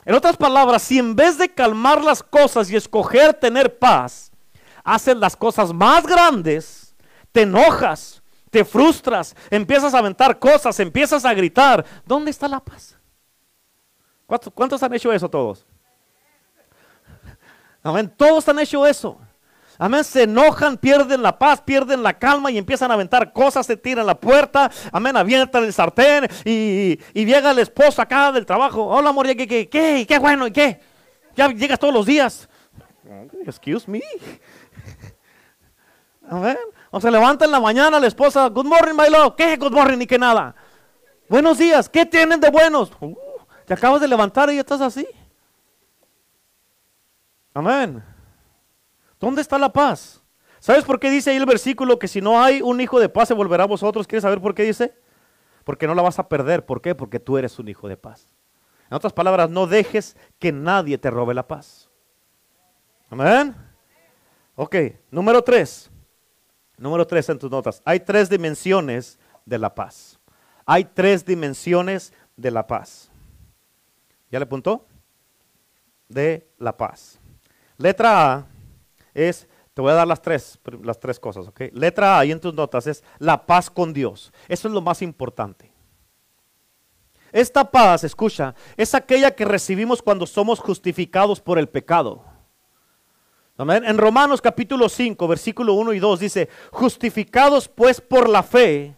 [0.03, 4.31] En otras palabras, si en vez de calmar las cosas y escoger tener paz,
[4.83, 6.95] haces las cosas más grandes,
[7.31, 12.97] te enojas, te frustras, empiezas a aventar cosas, empiezas a gritar, ¿dónde está la paz?
[14.25, 15.67] ¿Cuántos, cuántos han hecho eso todos?
[17.85, 18.11] Amén.
[18.17, 19.19] Todos han hecho eso.
[19.77, 20.03] Amén.
[20.03, 24.07] Se enojan, pierden la paz, pierden la calma y empiezan a aventar cosas, se tiran
[24.07, 24.71] la puerta.
[24.91, 25.15] Amén.
[25.15, 28.83] Avientan el sartén y, y llega el esposo acá del trabajo.
[28.87, 30.47] Hola, amor, ¿qué, qué, qué, qué bueno?
[30.47, 30.81] ¿Y qué?
[31.35, 32.49] Ya llegas todos los días.
[33.45, 34.01] Excuse me.
[36.27, 36.57] Amén.
[36.89, 38.47] O se levanta en la mañana la esposa.
[38.47, 39.35] Good morning, my love.
[39.37, 39.57] ¿Qué?
[39.57, 40.55] Good morning, ni que nada.
[41.29, 41.87] Buenos días.
[41.87, 42.91] ¿Qué tienen de buenos?
[42.99, 43.15] Uh,
[43.65, 45.05] te acabas de levantar y ya estás así.
[47.55, 48.03] Amén.
[49.17, 50.21] ¿Dónde está la paz?
[50.59, 53.29] ¿Sabes por qué dice ahí el versículo que si no hay un hijo de paz
[53.29, 54.05] se volverá a vosotros?
[54.05, 54.93] ¿Quieres saber por qué dice?
[55.63, 56.65] Porque no la vas a perder.
[56.65, 56.93] ¿Por qué?
[56.93, 58.27] Porque tú eres un hijo de paz.
[58.89, 61.89] En otras palabras, no dejes que nadie te robe la paz.
[63.09, 63.55] Amén.
[64.55, 64.75] Ok,
[65.09, 65.89] número tres.
[66.77, 67.81] Número tres en tus notas.
[67.85, 70.19] Hay tres dimensiones de la paz.
[70.65, 73.09] Hay tres dimensiones de la paz.
[74.29, 74.85] ¿Ya le apuntó?
[76.09, 77.17] De la paz.
[77.77, 78.45] Letra A
[79.13, 81.61] es, te voy a dar las tres, las tres cosas, ¿ok?
[81.73, 84.31] Letra A ahí en tus notas es la paz con Dios.
[84.47, 85.71] Eso es lo más importante.
[87.31, 92.23] Esta paz, escucha, es aquella que recibimos cuando somos justificados por el pecado.
[93.57, 98.95] En Romanos capítulo 5, versículo 1 y 2 dice, justificados pues por la fe.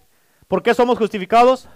[0.48, 1.68] ¿Por qué somos justificados?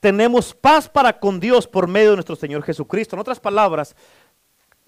[0.00, 3.14] Tenemos paz para con Dios por medio de nuestro Señor Jesucristo.
[3.14, 3.94] En otras palabras,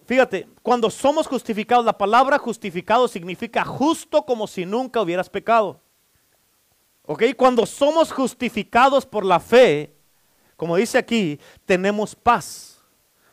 [0.05, 5.81] Fíjate, cuando somos justificados, la palabra justificado significa justo como si nunca hubieras pecado.
[7.07, 7.23] ¿Ok?
[7.37, 9.95] Cuando somos justificados por la fe,
[10.57, 12.81] como dice aquí, tenemos paz.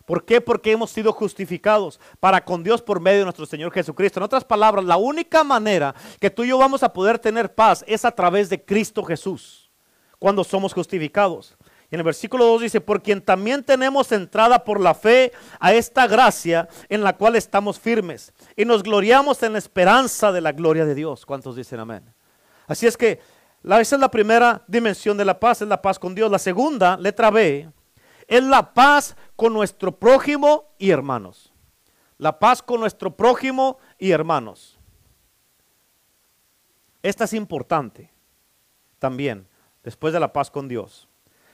[0.05, 0.41] ¿Por qué?
[0.41, 4.19] Porque hemos sido justificados para con Dios por medio de nuestro Señor Jesucristo.
[4.19, 7.83] En otras palabras, la única manera que tú y yo vamos a poder tener paz
[7.87, 9.69] es a través de Cristo Jesús,
[10.17, 11.55] cuando somos justificados.
[11.91, 15.73] Y en el versículo 2 dice, por quien también tenemos entrada por la fe a
[15.73, 20.51] esta gracia en la cual estamos firmes y nos gloriamos en la esperanza de la
[20.51, 21.25] gloria de Dios.
[21.25, 22.03] ¿Cuántos dicen amén?
[22.67, 23.19] Así es que
[23.63, 26.29] esa es la primera dimensión de la paz, es la paz con Dios.
[26.31, 27.67] La segunda, letra B,
[28.27, 31.51] es la paz con nuestro prójimo y hermanos.
[32.19, 34.77] La paz con nuestro prójimo y hermanos.
[37.01, 38.11] Esta es importante
[38.99, 39.47] también,
[39.83, 41.08] después de la paz con Dios.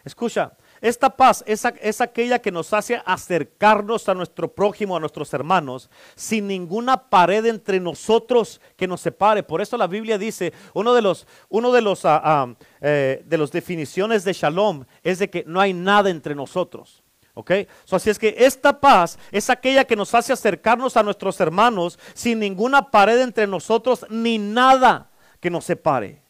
[0.05, 5.33] Escucha, esta paz es, es, aquella que nos hace acercarnos a nuestro prójimo, a nuestros
[5.33, 9.41] hermanos, sin ninguna pared entre nosotros que nos separe.
[9.41, 13.37] Por eso la Biblia dice, uno de los, uno de los, ah, ah, eh, de
[13.37, 17.03] las definiciones de shalom es de que no hay nada entre nosotros.
[17.33, 17.51] ¿Ok?
[17.91, 22.39] así es que esta paz es aquella que nos hace acercarnos a nuestros hermanos sin
[22.39, 25.09] ninguna pared entre nosotros ni nada
[25.41, 26.24] que nos separe.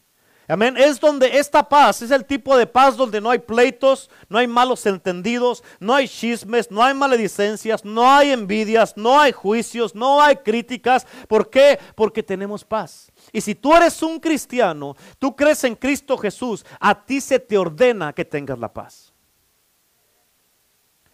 [0.48, 0.76] Amén.
[0.76, 4.46] Es donde esta paz es el tipo de paz donde no hay pleitos, no hay
[4.46, 10.22] malos entendidos, no hay chismes, no hay maledicencias, no hay envidias, no hay juicios, no
[10.22, 11.06] hay críticas.
[11.26, 11.80] ¿Por qué?
[11.96, 13.10] Porque tenemos paz.
[13.32, 17.58] Y si tú eres un cristiano, tú crees en Cristo Jesús, a ti se te
[17.58, 19.15] ordena que tengas la paz.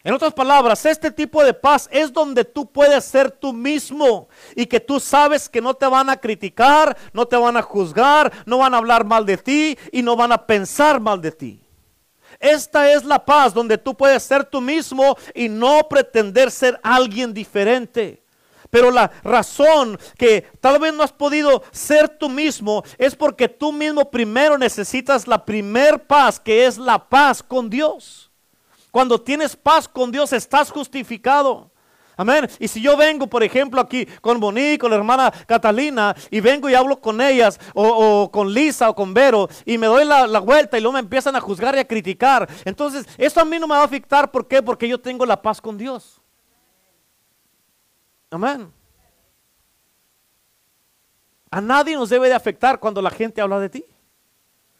[0.04, 4.66] En otras palabras, este tipo de paz es donde tú puedes ser tú mismo y
[4.66, 8.58] que tú sabes que no te van a criticar, no te van a juzgar, no
[8.58, 11.64] van a hablar mal de ti y no van a pensar mal de ti.
[12.40, 17.32] Esta es la paz donde tú puedes ser tú mismo y no pretender ser alguien
[17.32, 18.24] diferente.
[18.70, 23.70] Pero la razón que tal vez no has podido ser tú mismo es porque tú
[23.70, 28.31] mismo primero necesitas la primer paz, que es la paz con Dios.
[28.92, 31.72] Cuando tienes paz con Dios, estás justificado.
[32.14, 32.46] Amén.
[32.58, 36.68] Y si yo vengo, por ejemplo, aquí con Monique, con la hermana Catalina, y vengo
[36.68, 40.40] y hablo con ellas, o, con Lisa, o con Vero, y me doy la, la,
[40.40, 42.46] vuelta y luego me empiezan a juzgar y a criticar.
[42.66, 44.30] Entonces, eso a mí no me va a afectar.
[44.30, 44.62] ¿Por qué?
[44.62, 46.20] Porque yo tengo la paz con Dios.
[48.30, 48.70] Amén.
[51.50, 53.84] A nadie nos debe de afectar cuando la gente habla de ti.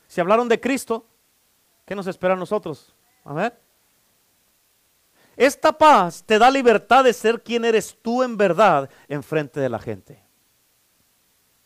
[0.06, 1.06] Si hablaron de Cristo,
[1.86, 2.94] ¿qué nos espera a nosotros?
[3.24, 3.52] Amén.
[5.36, 9.68] Esta paz te da libertad de ser quien eres tú en verdad en frente de
[9.68, 10.22] la gente.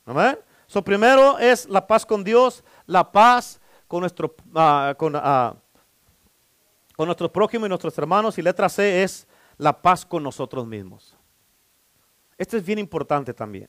[0.05, 0.38] Amén.
[0.85, 5.57] Primero es la paz con Dios, la paz con nuestro, uh, con, uh,
[6.96, 8.38] con nuestro prójimo y nuestros hermanos.
[8.38, 9.26] Y letra C es
[9.57, 11.16] la paz con nosotros mismos.
[12.38, 13.68] Esto es bien importante también.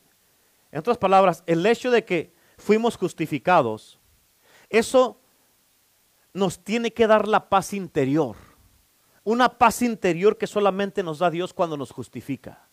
[0.72, 4.00] En otras palabras, el hecho de que fuimos justificados,
[4.70, 5.20] eso
[6.34, 8.36] nos tiene que dar la paz interior
[9.28, 12.66] una paz interior que solamente nos da Dios cuando nos justifica.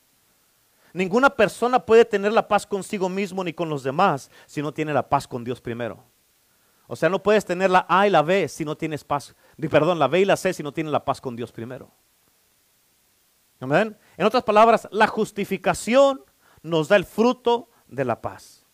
[0.93, 4.95] Ninguna persona puede tener la paz consigo mismo ni con los demás si no tiene
[4.95, 6.05] la paz con Dios primero.
[6.87, 9.35] O sea, no puedes tener la A y la B si no tienes paz.
[9.69, 11.91] Perdón, la B y la C si no tienes la paz con Dios primero.
[13.59, 13.99] Amén.
[14.17, 16.23] En otras palabras, la justificación
[16.63, 18.65] nos da el fruto de la paz.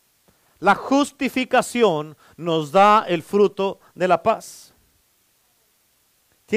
[0.58, 4.69] La justificación nos da el fruto de la paz.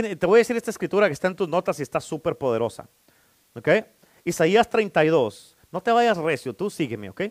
[0.01, 2.89] Te voy a decir esta escritura que está en tus notas y está súper poderosa.
[3.53, 3.69] ¿Ok?
[4.23, 5.56] Isaías 32.
[5.71, 7.23] No te vayas recio, tú sígueme, ¿ok?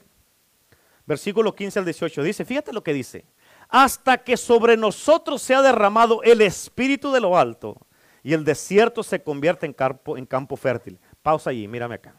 [1.05, 3.25] Versículo 15 al 18 dice, fíjate lo que dice.
[3.68, 7.77] Hasta que sobre nosotros sea derramado el espíritu de lo alto
[8.22, 11.01] y el desierto se convierte en campo, en campo fértil.
[11.22, 12.14] Pausa allí, mírame acá.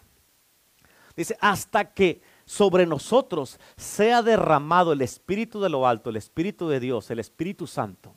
[1.16, 6.80] Dice, hasta que sobre nosotros sea derramado el Espíritu de lo alto, el Espíritu de
[6.80, 8.16] Dios, el Espíritu Santo.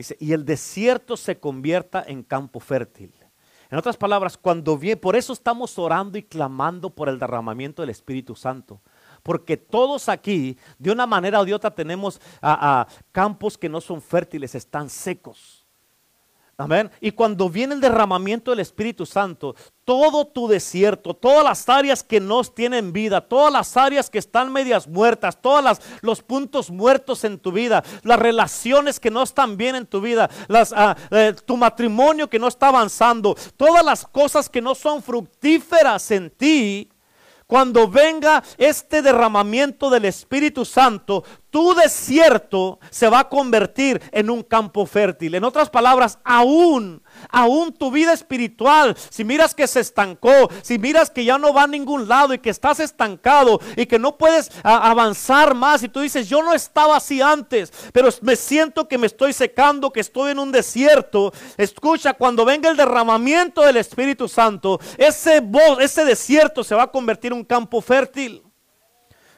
[0.00, 3.12] Dice, y el desierto se convierta en campo fértil.
[3.70, 7.90] En otras palabras, cuando viene, por eso estamos orando y clamando por el derramamiento del
[7.90, 8.80] Espíritu Santo.
[9.22, 14.00] Porque todos aquí, de una manera o de otra, tenemos a campos que no son
[14.00, 15.59] fértiles, están secos.
[16.60, 16.90] Amén.
[17.00, 22.20] Y cuando viene el derramamiento del Espíritu Santo, todo tu desierto, todas las áreas que
[22.20, 27.38] no tienen vida, todas las áreas que están medias muertas, todos los puntos muertos en
[27.38, 31.56] tu vida, las relaciones que no están bien en tu vida, las, ah, eh, tu
[31.56, 36.90] matrimonio que no está avanzando, todas las cosas que no son fructíferas en ti,
[37.50, 44.44] cuando venga este derramamiento del Espíritu Santo, tu desierto se va a convertir en un
[44.44, 45.34] campo fértil.
[45.34, 51.10] En otras palabras, aún, aún tu vida espiritual, si miras que se estancó, si miras
[51.10, 54.50] que ya no va a ningún lado y que estás estancado y que no puedes
[54.62, 59.06] avanzar más y tú dices, yo no estaba así antes, pero me siento que me
[59.06, 61.32] estoy secando, que estoy en un desierto.
[61.56, 65.42] Escucha, cuando venga el derramamiento del Espíritu Santo, ese,
[65.80, 68.42] ese desierto se va a convertir en un campo fértil.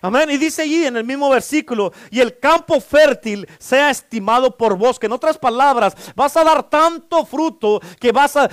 [0.04, 0.28] Amén.
[0.30, 4.98] Y dice allí en el mismo versículo, y el campo fértil sea estimado por vos,
[4.98, 8.50] que en otras palabras, vas a dar tanto fruto que vas a,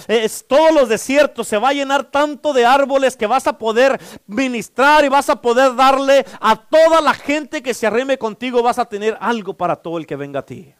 [0.47, 5.03] todos los desiertos se va a llenar tanto de árboles que vas a poder ministrar
[5.03, 8.85] y vas a poder darle a toda la gente que se arrime contigo, vas a
[8.85, 10.71] tener algo para todo el que venga a ti.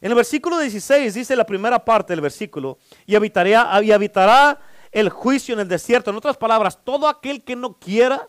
[0.00, 4.60] En el versículo 16 dice la primera parte del versículo, y, habitará, y habitará
[4.92, 6.10] el juicio en el desierto.
[6.10, 8.28] En otras palabras, todo aquel que no quiera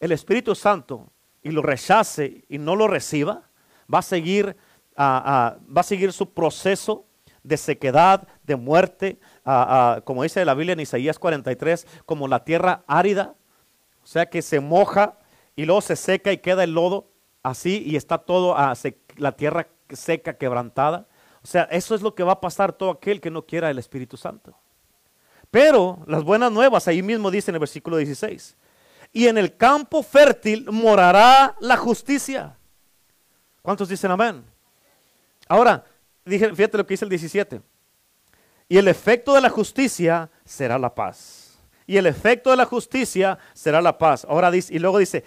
[0.00, 3.48] el Espíritu Santo y lo rechace y no lo reciba,
[3.92, 4.56] va a seguir,
[4.98, 7.06] va a seguir su proceso
[7.42, 9.18] de sequedad, de muerte,
[10.04, 13.34] como dice la Biblia en Isaías 43, como la tierra árida,
[14.02, 15.18] o sea que se moja
[15.56, 17.10] y luego se seca y queda el lodo
[17.42, 18.56] así y está todo
[19.16, 21.06] la tierra seca, quebrantada.
[21.42, 23.78] O sea, eso es lo que va a pasar todo aquel que no quiera el
[23.78, 24.54] Espíritu Santo.
[25.50, 28.56] Pero las buenas nuevas, ahí mismo dice en el versículo 16,
[29.12, 32.56] y en el campo fértil morará la justicia.
[33.62, 34.44] ¿Cuántos dicen amén?
[35.48, 35.84] Ahora,
[36.24, 37.60] fíjate lo que dice el 17.
[38.68, 41.58] Y el efecto de la justicia será la paz.
[41.86, 44.24] Y el efecto de la justicia será la paz.
[44.28, 45.24] Ahora dice, y luego dice,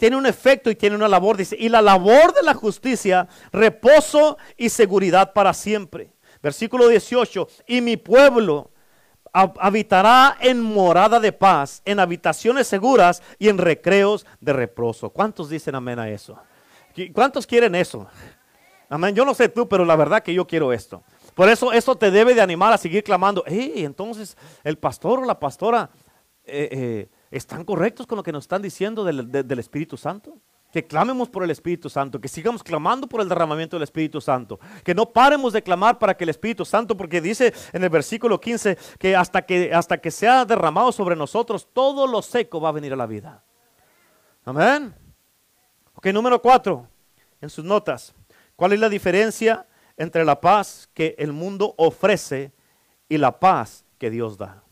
[0.00, 1.36] tiene un efecto y tiene una labor.
[1.36, 6.12] Dice, y la labor de la justicia, reposo y seguridad para siempre.
[6.42, 8.71] Versículo 18, y mi pueblo
[9.32, 15.10] habitará en morada de paz, en habitaciones seguras y en recreos de reposo.
[15.10, 16.38] ¿Cuántos dicen amén a eso?
[17.14, 18.06] ¿Cuántos quieren eso?
[18.88, 19.14] Amén.
[19.14, 21.02] Yo no sé tú, pero la verdad que yo quiero esto.
[21.34, 23.42] Por eso eso te debe de animar a seguir clamando.
[23.46, 25.90] entonces el pastor o la pastora
[26.44, 30.36] eh, eh, están correctos con lo que nos están diciendo del Espíritu Santo
[30.72, 34.58] que clamemos por el Espíritu Santo, que sigamos clamando por el derramamiento del Espíritu Santo,
[34.82, 38.40] que no paremos de clamar para que el Espíritu Santo, porque dice en el versículo
[38.40, 42.72] 15 que hasta que, hasta que sea derramado sobre nosotros, todo lo seco va a
[42.72, 43.44] venir a la vida.
[44.44, 44.94] Amén.
[45.94, 46.88] Ok, número 4,
[47.42, 48.14] en sus notas,
[48.56, 49.66] ¿cuál es la diferencia
[49.98, 52.52] entre la paz que el mundo ofrece
[53.10, 54.64] y la paz que Dios da?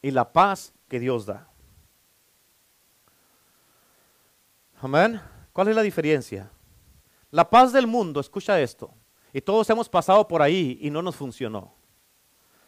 [0.00, 1.48] Y la paz que Dios da.
[4.80, 5.20] Amén.
[5.52, 6.50] ¿Cuál es la diferencia?
[7.30, 8.94] La paz del mundo, escucha esto,
[9.32, 11.74] y todos hemos pasado por ahí y no nos funcionó.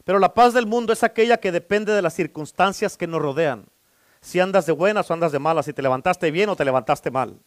[0.04, 3.66] Pero la paz del mundo es aquella que depende de las circunstancias que nos rodean.
[4.20, 7.10] Si andas de buenas o andas de malas, si te levantaste bien o te levantaste
[7.10, 7.38] mal.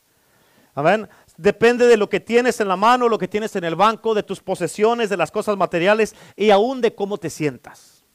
[0.76, 1.08] Amén.
[1.38, 4.24] Depende de lo que tienes en la mano, lo que tienes en el banco, de
[4.24, 8.06] tus posesiones, de las cosas materiales y aún de cómo te sientas.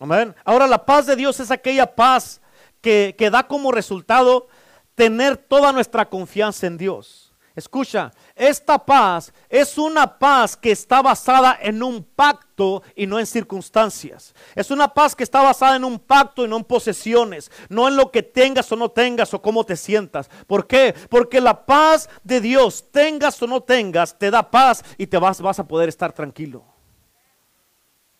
[0.00, 0.34] Amén.
[0.44, 2.40] Ahora la paz de Dios es aquella paz
[2.80, 4.48] que, que da como resultado
[4.94, 7.24] tener toda nuestra confianza en Dios.
[7.56, 13.26] Escucha, esta paz es una paz que está basada en un pacto y no en
[13.26, 14.34] circunstancias.
[14.56, 17.94] Es una paz que está basada en un pacto y no en posesiones, no en
[17.94, 20.28] lo que tengas o no tengas o cómo te sientas.
[20.48, 20.96] ¿Por qué?
[21.08, 25.40] Porque la paz de Dios, tengas o no tengas, te da paz y te vas,
[25.40, 26.64] vas a poder estar tranquilo.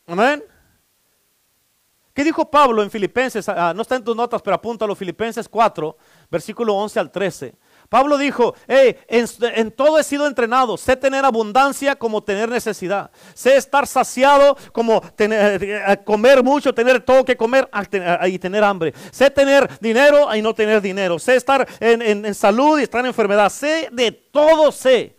[0.07, 0.45] Amén.
[2.15, 3.49] ¿Qué dijo Pablo en Filipenses?
[3.49, 5.97] Ah, no está en tus notas, pero apúntalo, Filipenses 4,
[6.31, 7.57] versículo 11 al 13.
[7.89, 13.89] Pablo dijo, en, todo he sido entrenado, sé tener abundancia como tener necesidad, sé estar
[13.89, 17.69] saciado como eh, comer mucho, tener todo que comer
[18.27, 22.79] y tener hambre, sé tener dinero y no tener dinero, sé estar en, en salud
[22.79, 25.17] y estar en enfermedad, sé de todo, sé.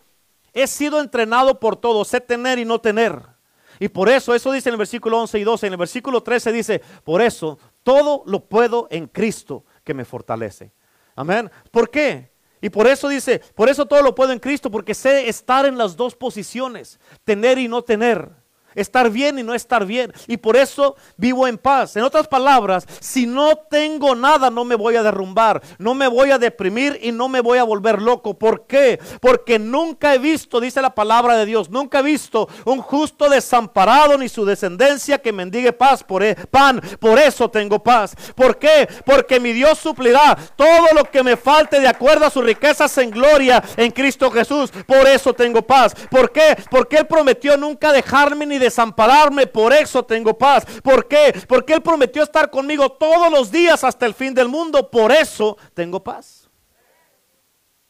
[0.54, 3.35] He sido entrenado por todo, sé tener y no tener.
[3.80, 6.52] Y por eso, eso dice en el versículo 11 y 12, en el versículo 13
[6.52, 10.72] dice, por eso todo lo puedo en Cristo que me fortalece.
[11.16, 11.50] Amén.
[11.72, 12.32] ¿Por qué?
[12.62, 15.78] Y por eso dice, por eso todo lo puedo en Cristo, porque sé estar en
[15.78, 18.32] las dos posiciones, tener y no tener
[18.76, 20.14] estar bien y no estar bien.
[20.28, 21.96] Y por eso vivo en paz.
[21.96, 26.32] En otras palabras, si no tengo nada, no me voy a derrumbar, no me voy
[26.32, 28.34] a deprimir y no me voy a volver loco.
[28.38, 29.00] ¿Por qué?
[29.22, 34.18] Porque nunca he visto, dice la palabra de Dios, nunca he visto un justo desamparado
[34.18, 36.82] ni su descendencia que mendigue paz por e, pan.
[37.00, 38.16] Por eso tengo paz.
[38.36, 38.88] ¿Por qué?
[39.06, 43.12] Porque mi Dios suplirá todo lo que me falte de acuerdo a sus riquezas en
[43.12, 44.72] gloria en Cristo Jesús.
[44.86, 45.96] Por eso tengo paz.
[46.10, 46.58] ¿Por qué?
[46.70, 50.66] Porque Él prometió nunca dejarme ni desampararme, por eso tengo paz.
[50.84, 51.34] ¿Por qué?
[51.48, 55.58] Porque Él prometió estar conmigo todos los días hasta el fin del mundo, por eso
[55.74, 56.50] tengo paz.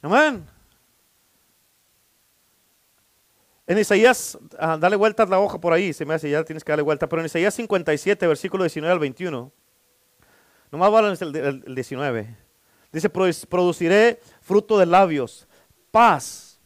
[0.01, 0.45] Amén.
[3.67, 6.63] En Isaías, ah, dale vuelta a la hoja por ahí, se me hace, ya tienes
[6.63, 9.51] que darle vuelta, pero en Isaías 57, versículo 19 al 21,
[10.71, 12.37] nomás va el, el 19,
[12.91, 15.47] dice, produciré fruto de labios,
[15.89, 16.59] paz,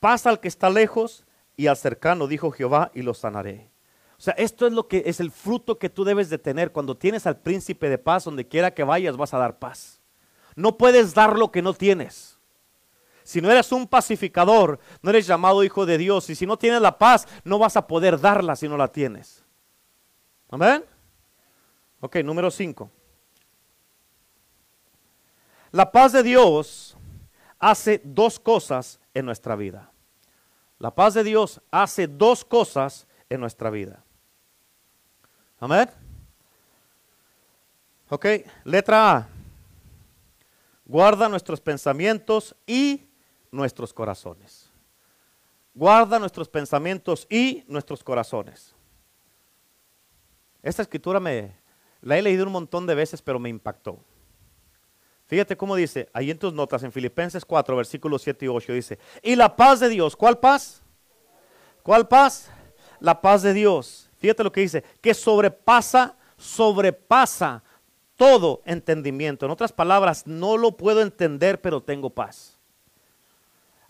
[0.00, 1.24] paz al que está lejos
[1.58, 3.68] y al cercano, dijo Jehová, y lo sanaré.
[4.16, 6.70] O sea, esto es lo que es el fruto que tú debes de tener.
[6.70, 10.00] Cuando tienes al príncipe de paz, donde quiera que vayas, vas a dar paz.
[10.54, 12.38] No puedes dar lo que no tienes.
[13.24, 16.30] Si no eres un pacificador, no eres llamado hijo de Dios.
[16.30, 19.44] Y si no tienes la paz, no vas a poder darla si no la tienes.
[20.50, 20.84] Amén.
[21.98, 22.88] Ok, número 5.
[25.72, 26.96] La paz de Dios
[27.58, 29.90] hace dos cosas en nuestra vida.
[30.78, 34.04] La paz de Dios hace dos cosas en nuestra vida.
[35.58, 35.90] Amén.
[38.08, 38.26] Ok,
[38.64, 39.28] letra A.
[40.84, 43.08] Guarda nuestros pensamientos y
[43.50, 44.70] nuestros corazones.
[45.74, 48.74] Guarda nuestros pensamientos y nuestros corazones.
[50.62, 51.56] Esta escritura me
[52.00, 53.98] la he leído un montón de veces, pero me impactó.
[55.28, 58.98] Fíjate cómo dice, ahí en tus notas, en Filipenses 4, versículos 7 y 8, dice,
[59.22, 60.82] y la paz de Dios, ¿cuál paz?
[61.82, 62.50] ¿Cuál paz?
[62.98, 64.08] La paz de Dios.
[64.16, 67.62] Fíjate lo que dice, que sobrepasa, sobrepasa
[68.16, 69.44] todo entendimiento.
[69.44, 72.58] En otras palabras, no lo puedo entender, pero tengo paz.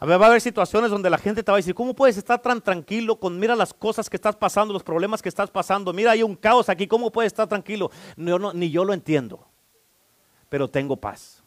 [0.00, 2.16] A ver, va a haber situaciones donde la gente te va a decir, ¿cómo puedes
[2.16, 5.92] estar tan tranquilo con, mira las cosas que estás pasando, los problemas que estás pasando,
[5.92, 7.92] mira, hay un caos aquí, ¿cómo puedes estar tranquilo?
[8.16, 9.46] no, ni yo lo entiendo
[10.48, 11.42] pero tengo paz.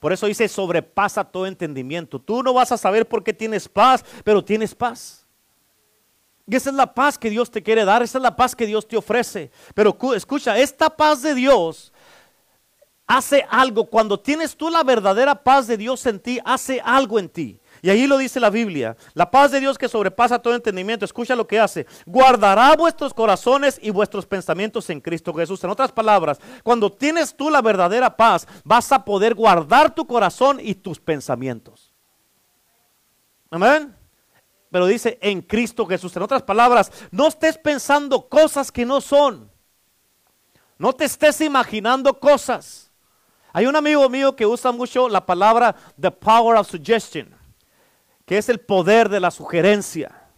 [0.00, 2.18] Por eso dice, sobrepasa todo entendimiento.
[2.18, 5.24] Tú no vas a saber por qué tienes paz, pero tienes paz.
[6.46, 8.66] Y esa es la paz que Dios te quiere dar, esa es la paz que
[8.66, 9.50] Dios te ofrece.
[9.74, 11.92] Pero escucha, esta paz de Dios
[13.06, 13.86] hace algo.
[13.86, 17.60] Cuando tienes tú la verdadera paz de Dios en ti, hace algo en ti.
[17.84, 18.96] Y ahí lo dice la Biblia.
[19.12, 21.04] La paz de Dios que sobrepasa todo entendimiento.
[21.04, 21.86] Escucha lo que hace.
[22.06, 25.62] Guardará vuestros corazones y vuestros pensamientos en Cristo Jesús.
[25.62, 30.60] En otras palabras, cuando tienes tú la verdadera paz, vas a poder guardar tu corazón
[30.62, 31.92] y tus pensamientos.
[33.50, 33.94] Amén.
[34.70, 36.16] Pero dice en Cristo Jesús.
[36.16, 39.50] En otras palabras, no estés pensando cosas que no son.
[40.78, 42.90] No te estés imaginando cosas.
[43.52, 47.43] Hay un amigo mío que usa mucho la palabra the power of suggestion
[48.24, 50.28] que es el poder de la sugerencia.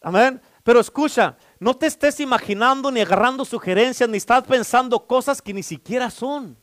[0.00, 0.40] Amén.
[0.64, 5.62] Pero escucha, no te estés imaginando ni agarrando sugerencias, ni estás pensando cosas que ni
[5.62, 6.56] siquiera son.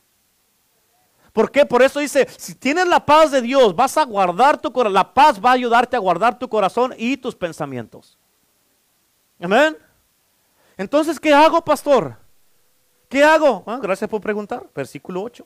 [1.34, 1.66] ¿Por qué?
[1.66, 4.94] Por eso dice, si tienes la paz de Dios, vas a guardar tu corazón.
[4.94, 8.18] La paz va a ayudarte a guardar tu corazón y tus pensamientos.
[9.40, 9.78] Amén.
[10.78, 12.18] Entonces, ¿qué hago, pastor?
[13.10, 13.64] ¿Qué hago?
[13.68, 14.68] Ah, gracias por preguntar.
[14.74, 15.46] Versículo 8.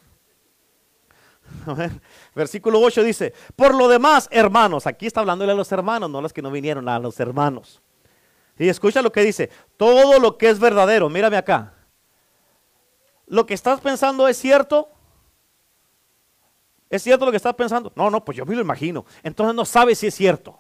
[2.36, 6.22] Versículo 8 dice, por lo demás, hermanos, aquí está hablándole a los hermanos, no a
[6.22, 7.82] los que no vinieron, a los hermanos.
[8.58, 11.74] Y escucha lo que dice, todo lo que es verdadero, mírame acá.
[13.28, 14.90] ¿Lo que estás pensando es cierto?
[16.90, 17.92] ¿Es cierto lo que estás pensando?
[17.96, 19.06] No, no, pues yo me lo imagino.
[19.24, 20.60] Entonces no sabes si es cierto.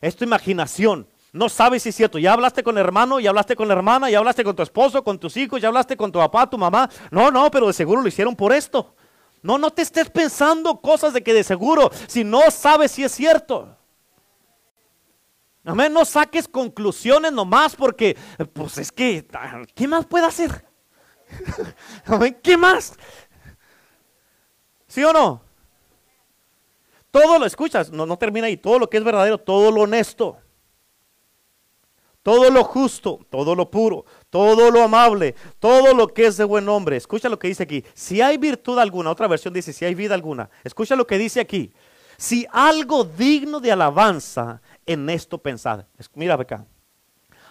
[0.00, 1.06] Es tu imaginación.
[1.32, 2.18] No sabes si es cierto.
[2.18, 5.02] Ya hablaste con el hermano, ya hablaste con la hermana, ya hablaste con tu esposo,
[5.02, 6.90] con tus hijos, ya hablaste con tu papá, tu mamá.
[7.10, 8.94] No, no, pero de seguro lo hicieron por esto.
[9.42, 13.12] No, no te estés pensando cosas de que de seguro, si no sabes si es
[13.12, 13.76] cierto.
[15.64, 18.16] Amén, no saques conclusiones nomás porque,
[18.52, 19.26] pues es que,
[19.74, 20.64] ¿qué más puede hacer?
[22.06, 22.94] Amén, ¿qué más?
[24.88, 25.42] ¿Sí o no?
[27.10, 30.38] Todo lo escuchas, no, no termina ahí, todo lo que es verdadero, todo lo honesto,
[32.22, 36.64] todo lo justo, todo lo puro, todo lo amable, todo lo que es de buen
[36.64, 36.96] nombre.
[36.96, 37.84] Escucha lo que dice aquí.
[37.92, 40.48] Si hay virtud alguna, otra versión dice, si hay vida alguna.
[40.64, 41.70] Escucha lo que dice aquí.
[42.16, 45.84] Si algo digno de alabanza en esto pensad.
[46.14, 46.64] Mira acá.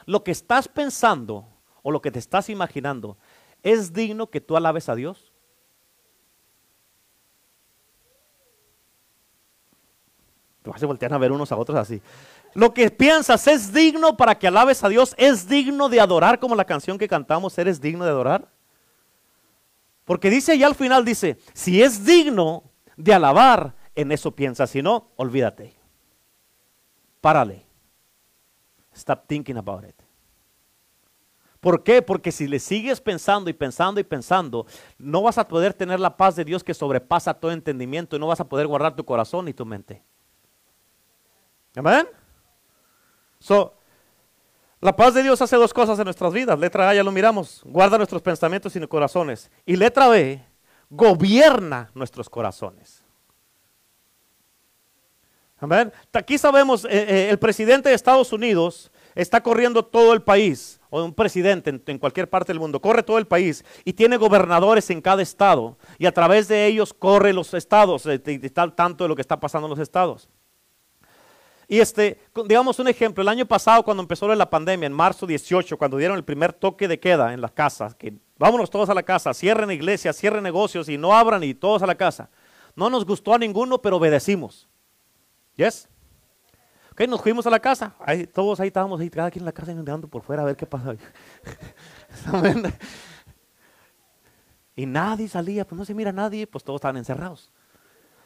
[0.07, 1.47] Lo que estás pensando
[1.83, 3.15] o lo que te estás imaginando,
[3.61, 5.31] ¿es digno que tú alabes a Dios?
[10.77, 12.01] Se voltean a ver unos a otros así.
[12.53, 16.55] Lo que piensas es digno para que alabes a Dios, es digno de adorar como
[16.55, 18.49] la canción que cantamos, ¿eres digno de adorar?
[20.05, 22.63] Porque dice allá al final, dice, si es digno
[22.97, 25.73] de alabar, en eso piensa, si no, olvídate.
[27.21, 27.65] Párale.
[28.93, 29.95] Stop thinking about it.
[31.61, 32.01] ¿Por qué?
[32.01, 34.65] Porque si le sigues pensando y pensando y pensando,
[34.97, 38.27] no vas a poder tener la paz de Dios que sobrepasa todo entendimiento y no
[38.27, 40.03] vas a poder guardar tu corazón y tu mente.
[41.75, 42.07] Amén.
[43.41, 43.73] So,
[44.79, 46.57] la paz de Dios hace dos cosas en nuestras vidas.
[46.57, 49.49] Letra A ya lo miramos, guarda nuestros pensamientos y corazones.
[49.65, 50.43] Y letra B,
[50.89, 53.03] gobierna nuestros corazones.
[55.59, 55.91] Amén.
[56.13, 61.03] Aquí sabemos, eh, eh, el presidente de Estados Unidos está corriendo todo el país, o
[61.03, 65.01] un presidente en, cualquier parte del mundo, corre todo el país y tiene gobernadores en
[65.01, 68.19] cada estado y a través de ellos corre los estados, eh,
[68.75, 70.29] tanto de lo que está pasando en los estados.
[71.71, 72.19] Y este,
[72.49, 76.17] digamos un ejemplo, el año pasado cuando empezó la pandemia, en marzo 18, cuando dieron
[76.17, 79.71] el primer toque de queda en las casas, que vámonos todos a la casa, cierren
[79.71, 82.29] iglesias, cierren negocios y no abran y todos a la casa.
[82.75, 84.67] No nos gustó a ninguno, pero obedecimos.
[85.55, 85.87] ¿Yes?
[86.91, 87.95] Ok, nos fuimos a la casa.
[88.01, 90.57] Ahí, todos ahí estábamos, ahí, cada quien en la casa mirando por fuera a ver
[90.57, 90.97] qué pasa.
[94.75, 97.49] y nadie salía, pues no se mira nadie, pues todos estaban encerrados.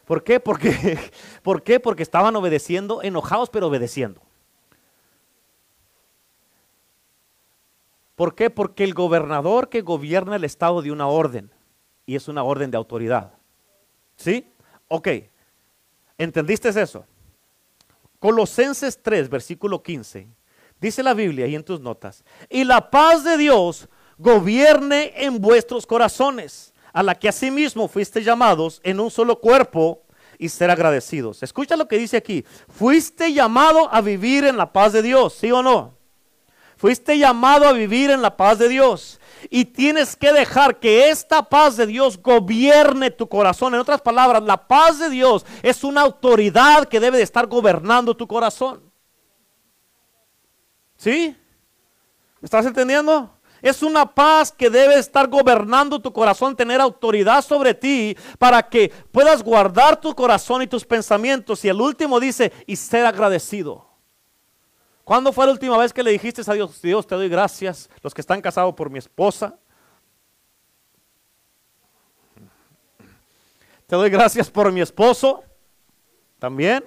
[0.05, 0.39] ¿Por qué?
[0.39, 0.99] Porque,
[1.43, 1.79] ¿Por qué?
[1.79, 4.21] Porque estaban obedeciendo, enojados pero obedeciendo.
[8.15, 8.49] ¿Por qué?
[8.49, 11.51] Porque el gobernador que gobierna el estado dio una orden
[12.05, 13.33] y es una orden de autoridad.
[14.15, 14.47] ¿Sí?
[14.87, 15.09] Ok.
[16.17, 17.05] ¿Entendiste eso?
[18.19, 20.27] Colosenses 3, versículo 15.
[20.79, 22.23] Dice la Biblia ahí en tus notas.
[22.49, 28.79] Y la paz de Dios gobierne en vuestros corazones a la que asimismo fuiste llamados
[28.81, 30.03] en un solo cuerpo
[30.39, 31.43] y ser agradecidos.
[31.43, 32.45] Escucha lo que dice aquí.
[32.69, 35.97] Fuiste llamado a vivir en la paz de Dios, ¿sí o no?
[36.77, 39.19] Fuiste llamado a vivir en la paz de Dios.
[39.49, 43.73] Y tienes que dejar que esta paz de Dios gobierne tu corazón.
[43.73, 48.15] En otras palabras, la paz de Dios es una autoridad que debe de estar gobernando
[48.15, 48.89] tu corazón.
[50.95, 51.35] ¿Sí?
[52.39, 53.34] ¿Me estás entendiendo?
[53.61, 58.91] Es una paz que debe estar gobernando tu corazón, tener autoridad sobre ti para que
[59.11, 61.63] puedas guardar tu corazón y tus pensamientos.
[61.65, 63.87] Y el último dice, y ser agradecido.
[65.03, 68.13] ¿Cuándo fue la última vez que le dijiste a Dios, Dios, te doy gracias, los
[68.13, 69.57] que están casados por mi esposa?
[73.87, 75.43] Te doy gracias por mi esposo
[76.39, 76.83] también,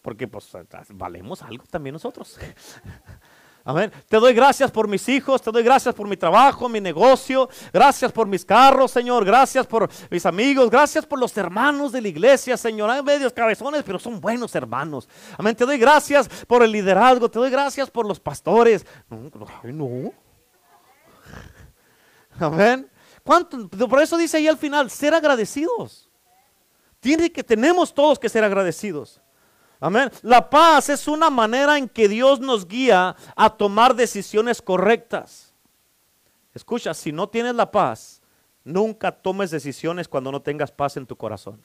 [0.00, 0.50] porque pues
[0.88, 2.38] valemos algo también nosotros.
[3.66, 3.90] Amén.
[4.08, 8.12] Te doy gracias por mis hijos, te doy gracias por mi trabajo, mi negocio, gracias
[8.12, 12.58] por mis carros, Señor, gracias por mis amigos, gracias por los hermanos de la iglesia,
[12.58, 12.90] Señor.
[12.90, 15.08] Hay medios cabezones, pero son buenos hermanos.
[15.38, 15.56] Amén.
[15.56, 18.84] Te doy gracias por el liderazgo, te doy gracias por los pastores.
[19.62, 20.12] No,
[22.38, 22.90] Amén.
[23.22, 23.66] ¿Cuánto?
[23.68, 26.10] Por eso dice ahí al final, ser agradecidos.
[27.00, 29.22] Tiene que, tenemos todos que ser agradecidos.
[29.84, 30.10] Amén.
[30.22, 35.52] La paz es una manera en que Dios nos guía a tomar decisiones correctas.
[36.54, 38.22] Escucha, si no tienes la paz,
[38.64, 41.62] nunca tomes decisiones cuando no tengas paz en tu corazón.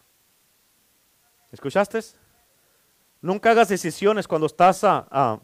[1.49, 2.01] ¿Escuchaste?
[3.21, 5.39] Nunca hagas decisiones cuando estás a,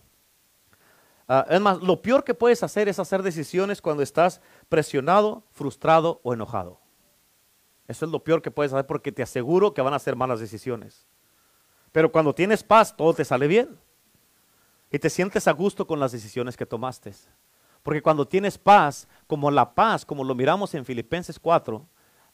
[1.49, 6.33] es más, lo peor que puedes hacer es hacer decisiones cuando estás presionado, frustrado o
[6.33, 6.81] enojado.
[7.87, 10.41] Eso es lo peor que puedes hacer porque te aseguro que van a ser malas
[10.41, 11.07] decisiones.
[11.95, 13.79] Pero cuando tienes paz, todo te sale bien.
[14.91, 17.13] Y te sientes a gusto con las decisiones que tomaste.
[17.83, 21.87] Porque cuando tienes paz, como la paz, como lo miramos en Filipenses 4,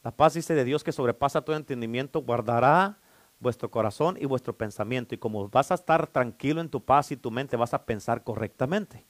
[0.03, 2.97] la paz dice de Dios que sobrepasa todo entendimiento, guardará
[3.39, 5.13] vuestro corazón y vuestro pensamiento.
[5.13, 8.23] Y como vas a estar tranquilo en tu paz y tu mente, vas a pensar
[8.23, 9.05] correctamente.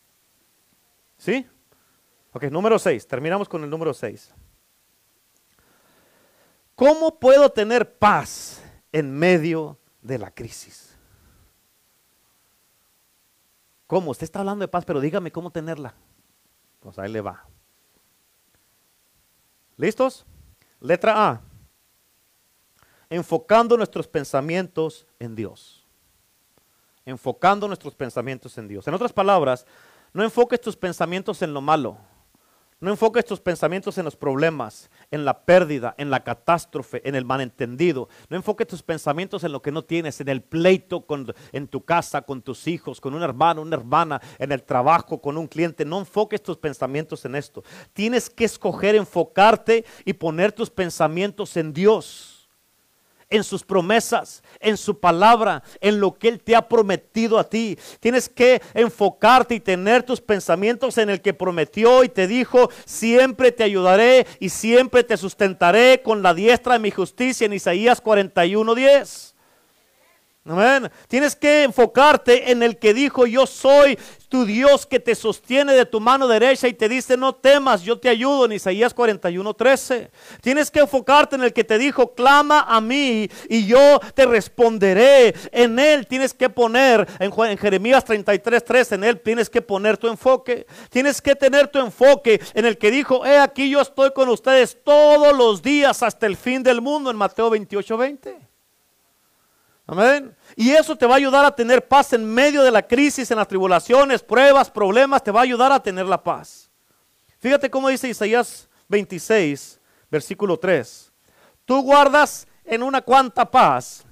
[1.16, 1.48] ¿Sí?
[2.34, 3.08] Ok, número 6.
[3.08, 4.36] Terminamos con el número 6.
[6.76, 10.96] ¿Cómo puedo tener paz en medio de la crisis.
[13.88, 14.12] ¿Cómo?
[14.12, 15.94] Usted está hablando de paz, pero dígame cómo tenerla.
[16.80, 17.46] Pues ahí le va.
[19.78, 20.26] ¿Listos?
[20.80, 21.42] Letra A.
[23.10, 25.86] Enfocando nuestros pensamientos en Dios.
[27.06, 28.88] Enfocando nuestros pensamientos en Dios.
[28.88, 29.66] En otras palabras,
[30.14, 31.98] no enfoques tus pensamientos en lo malo.
[32.82, 37.26] No enfoques tus pensamientos en los problemas, en la pérdida, en la catástrofe, en el
[37.26, 38.10] malentendido.
[38.28, 41.06] No enfoques tus pensamientos en lo que no tienes, en el pleito
[41.52, 45.38] en tu casa, con tus hijos, con un hermano, una hermana, en el trabajo, con
[45.38, 45.86] un cliente.
[45.86, 47.64] No enfoques tus pensamientos en esto.
[47.94, 52.31] Tienes que escoger enfocarte y poner tus pensamientos en Dios
[53.32, 57.80] en sus promesas, en su palabra, en lo que Él te ha prometido a ti.
[58.00, 63.52] Tienes que enfocarte y tener tus pensamientos en el que prometió y te dijo, siempre
[63.52, 69.31] te ayudaré y siempre te sustentaré con la diestra de mi justicia en Isaías 41:10.
[70.44, 70.92] Amén.
[71.08, 73.96] Tienes que enfocarte en el que dijo, yo soy
[74.28, 78.00] tu Dios que te sostiene de tu mano derecha y te dice, no temas, yo
[78.00, 80.10] te ayudo en Isaías 41:13.
[80.42, 85.36] Tienes que enfocarte en el que te dijo, clama a mí y yo te responderé.
[85.52, 90.08] En él tienes que poner, en, en Jeremías 33:3, en él tienes que poner tu
[90.08, 90.66] enfoque.
[90.90, 94.76] Tienes que tener tu enfoque en el que dijo, he aquí yo estoy con ustedes
[94.84, 98.51] todos los días hasta el fin del mundo en Mateo 28:20.
[99.92, 100.34] Amén.
[100.56, 103.36] Y eso te va a ayudar a tener paz en medio de la crisis, en
[103.36, 106.72] las tribulaciones, pruebas, problemas, te va a ayudar a tener la paz.
[107.40, 111.12] Fíjate cómo dice Isaías 26, versículo 3.
[111.66, 114.06] Tú guardas en una cuanta paz.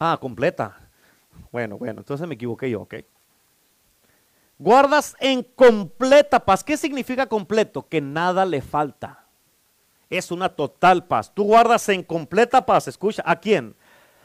[0.00, 0.76] Ah, completa.
[1.52, 2.94] Bueno, bueno, entonces me equivoqué yo, ok.
[4.58, 6.64] Guardas en completa paz.
[6.64, 7.86] ¿Qué significa completo?
[7.88, 9.26] Que nada le falta.
[10.08, 11.32] Es una total paz.
[11.32, 12.88] Tú guardas en completa paz.
[12.88, 13.76] Escucha, ¿a quién?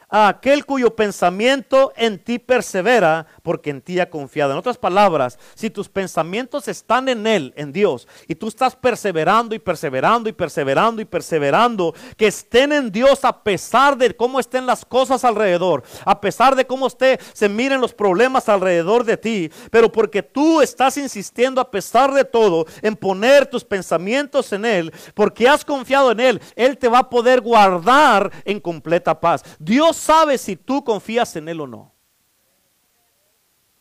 [0.08, 4.52] A aquel cuyo pensamiento en ti persevera, porque en ti ha confiado.
[4.52, 9.54] En otras palabras, si tus pensamientos están en Él, en Dios, y tú estás perseverando
[9.54, 14.66] y perseverando y perseverando y perseverando, que estén en Dios a pesar de cómo estén
[14.66, 19.50] las cosas alrededor, a pesar de cómo esté, se miren los problemas alrededor de ti,
[19.70, 24.92] pero porque tú estás insistiendo a pesar de todo en poner tus pensamientos en Él,
[25.14, 29.42] porque has confiado en Él, Él te va a poder guardar en completa paz.
[29.58, 31.92] Dios sabe si tú confías en Él o no.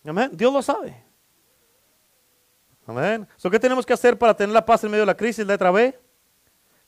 [0.03, 0.31] Amén.
[0.33, 1.03] Dios lo sabe.
[2.87, 3.27] Amén.
[3.51, 5.45] ¿qué tenemos que hacer para tener la paz en medio de la crisis?
[5.45, 5.97] Letra B.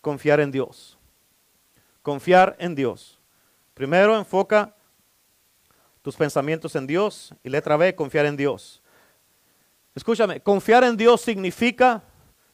[0.02, 0.98] Confiar en Dios.
[2.02, 3.20] Confiar en Dios.
[3.74, 4.76] Primero enfoca
[6.02, 7.34] tus pensamientos en Dios.
[7.44, 8.82] Y letra B, confiar en Dios.
[9.96, 12.04] Escúchame, confiar en Dios significa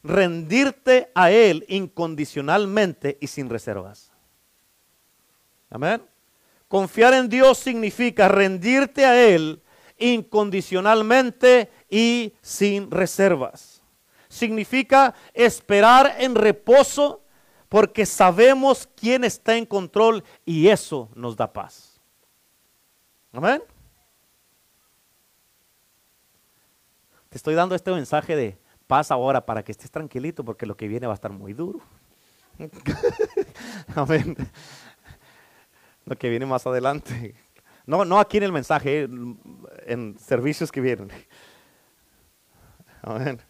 [0.02, 4.12] rendirte a Él incondicionalmente y sin reservas.
[5.70, 6.02] Amén.
[6.74, 9.62] Confiar en Dios significa rendirte a Él
[9.96, 13.84] incondicionalmente y sin reservas.
[14.28, 17.24] Significa esperar en reposo
[17.70, 22.02] porque sabemos quién está en control y eso nos da paz.
[23.34, 23.62] Amén.
[27.30, 28.58] Te estoy dando este mensaje de
[28.88, 31.82] paz ahora para que estés tranquilito porque lo que viene va a estar muy duro.
[33.96, 34.36] Amén
[36.06, 37.36] lo que viene más adelante.
[37.86, 39.10] No, no aquí en el mensaje,
[39.88, 41.10] en servicios que vienen.
[43.02, 43.42] Amén.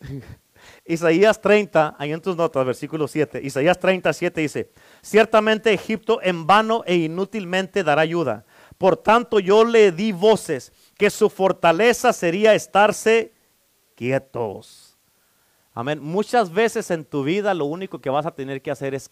[0.84, 3.40] Isaías 30, ahí en tus notas, versículo 7.
[3.44, 4.72] Isaías 37 dice,
[5.02, 8.44] ciertamente Egipto en vano e inútilmente dará ayuda.
[8.76, 13.32] Por tanto yo le di voces que su fortaleza sería estarse
[13.94, 14.98] quietos.
[15.72, 16.00] Amén.
[16.00, 19.10] Muchas veces en tu vida lo único que vas a tener que hacer es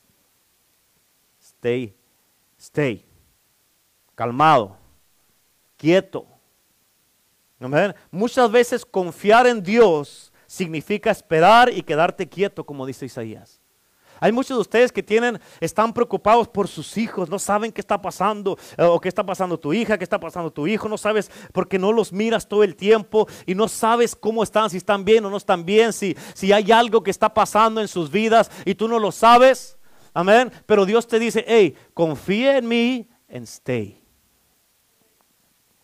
[1.40, 1.94] stay
[2.62, 3.04] stay,
[4.14, 4.76] calmado,
[5.76, 6.26] quieto.
[8.10, 13.60] Muchas veces confiar en Dios significa esperar y quedarte quieto, como dice Isaías.
[14.20, 18.00] Hay muchos de ustedes que tienen, están preocupados por sus hijos, no saben qué está
[18.00, 21.28] pasando, eh, o qué está pasando tu hija, qué está pasando tu hijo, no sabes
[21.52, 25.24] porque no los miras todo el tiempo y no sabes cómo están, si están bien
[25.24, 28.76] o no están bien, si, si hay algo que está pasando en sus vidas y
[28.76, 29.76] tú no lo sabes.
[30.14, 30.52] Amén.
[30.66, 34.02] Pero Dios te dice, hey, confía en mí and stay.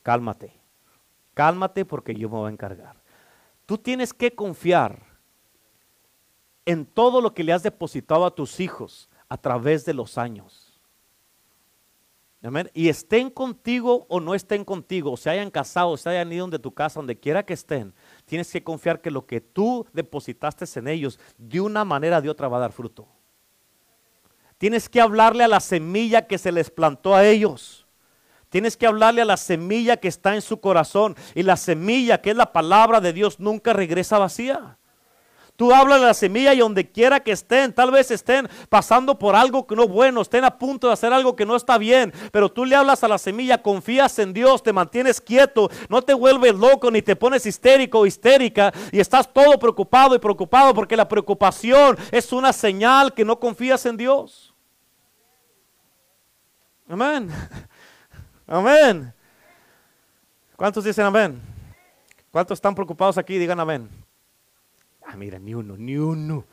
[0.03, 0.55] Cálmate.
[1.35, 2.97] Cálmate porque yo me voy a encargar.
[3.67, 5.03] Tú tienes que confiar
[6.65, 10.81] en todo lo que le has depositado a tus hijos a través de los años.
[12.43, 12.71] Amén.
[12.73, 16.47] Y estén contigo o no estén contigo, o se hayan casado, o se hayan ido
[16.47, 17.93] de tu casa, donde quiera que estén,
[18.27, 22.31] tienes que confiar que lo que tú depositaste en ellos, de una manera o de
[22.31, 23.09] otra va a dar fruto.
[24.59, 27.87] Tienes que hablarle a la semilla que se les plantó a ellos.
[28.51, 31.17] Tienes que hablarle a la semilla que está en su corazón.
[31.35, 34.79] Y la semilla, que es la palabra de Dios, nunca regresa vacía.
[35.59, 39.35] Tú hablas a la semilla y donde quiera que estén, tal vez estén pasando por
[39.35, 42.49] algo que no bueno, estén a punto de hacer algo que no está bien, pero
[42.49, 46.55] tú le hablas a la semilla, confías en Dios, te mantienes quieto, no te vuelves
[46.55, 51.09] loco ni te pones histérico o histérica y estás todo preocupado y preocupado porque la
[51.09, 54.48] preocupación es una señal que no confías en Dios.
[56.89, 57.29] Amén.
[58.47, 59.13] Amén.
[60.57, 61.41] ¿Cuántos dicen amén?
[62.31, 63.37] ¿Cuántos están preocupados aquí?
[63.37, 63.89] Digan amén.
[65.07, 66.45] Ah, mira, ni uno, ni uno.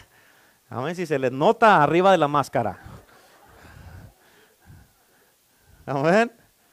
[0.70, 2.80] A ver si se les nota arriba de la máscara.
[5.84, 6.32] Amén.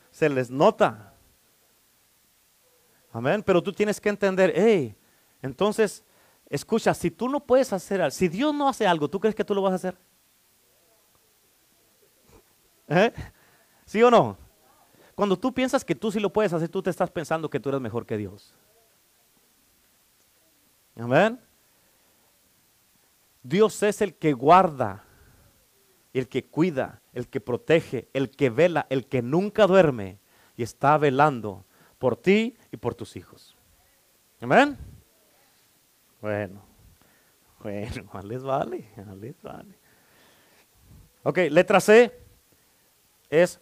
[0.09, 1.13] Se les nota.
[3.11, 3.43] Amén.
[3.43, 4.95] Pero tú tienes que entender, hey,
[5.41, 6.03] entonces,
[6.49, 9.43] escucha, si tú no puedes hacer algo, si Dios no hace algo, ¿tú crees que
[9.43, 9.97] tú lo vas a hacer?
[12.93, 13.13] ¿Eh?
[13.85, 14.37] ¿Sí o no?
[15.15, 17.69] Cuando tú piensas que tú sí lo puedes hacer, tú te estás pensando que tú
[17.69, 18.53] eres mejor que Dios.
[20.95, 21.39] Amén.
[23.41, 25.03] Dios es el que guarda,
[26.13, 30.19] el que cuida, el que protege, el que vela, el que nunca duerme
[30.55, 31.65] y está velando
[31.97, 33.57] por ti y por tus hijos.
[34.39, 34.77] Amén.
[36.21, 36.63] Bueno,
[37.59, 38.87] bueno, les vale,
[39.19, 39.75] les vale.
[41.23, 42.22] Ok, letra C
[43.33, 43.59] es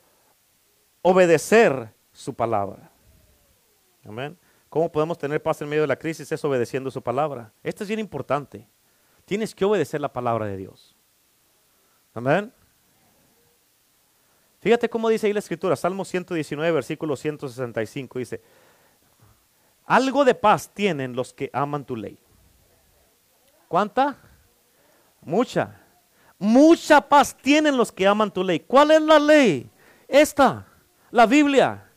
[1.01, 2.91] obedecer su palabra.
[4.05, 4.38] Amén.
[4.67, 6.30] ¿Cómo podemos tener paz en medio de la crisis?
[6.30, 7.53] Es obedeciendo su palabra.
[7.63, 8.67] Esto es bien importante.
[9.24, 10.95] Tienes que obedecer la palabra de Dios.
[12.13, 12.53] Amén.
[14.59, 18.41] Fíjate cómo dice ahí la escritura, Salmo 119, versículo 165, dice,
[19.86, 22.19] algo de paz tienen los que aman tu ley.
[23.67, 24.17] ¿Cuánta?
[25.22, 25.80] Mucha.
[26.42, 28.62] Mucha paz tienen los que aman tu ley.
[28.62, 29.70] ¿Cuál es la ley?
[30.08, 30.66] Esta,
[31.12, 31.88] la Biblia.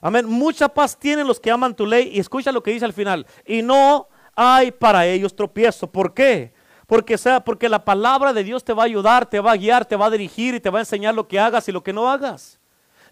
[0.00, 0.26] Amén.
[0.26, 2.10] Mucha paz tienen los que aman tu ley.
[2.12, 3.24] Y escucha lo que dice al final.
[3.46, 5.86] Y no hay para ellos tropiezo.
[5.86, 6.52] ¿Por qué?
[6.88, 9.84] Porque, sea, porque la palabra de Dios te va a ayudar, te va a guiar,
[9.84, 11.92] te va a dirigir y te va a enseñar lo que hagas y lo que
[11.92, 12.58] no hagas.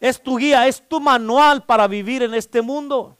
[0.01, 3.17] Es tu guía, es tu manual para vivir en este mundo.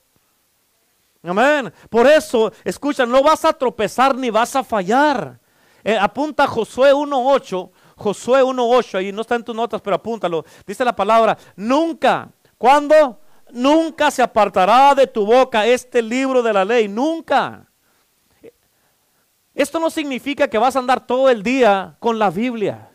[1.23, 1.73] Amén.
[1.89, 5.39] Por eso, escucha, no vas a tropezar ni vas a fallar.
[5.85, 7.71] Eh, apunta Josué 1.8.
[7.97, 10.45] Josué 1.8, ahí no está en tus notas, pero apúntalo.
[10.67, 12.31] Dice la palabra, nunca.
[12.59, 13.21] ¿Cuándo?
[13.51, 17.69] Nunca se apartará de tu boca este libro de la ley, nunca.
[19.55, 22.89] Esto no significa que vas a andar todo el día con la Biblia.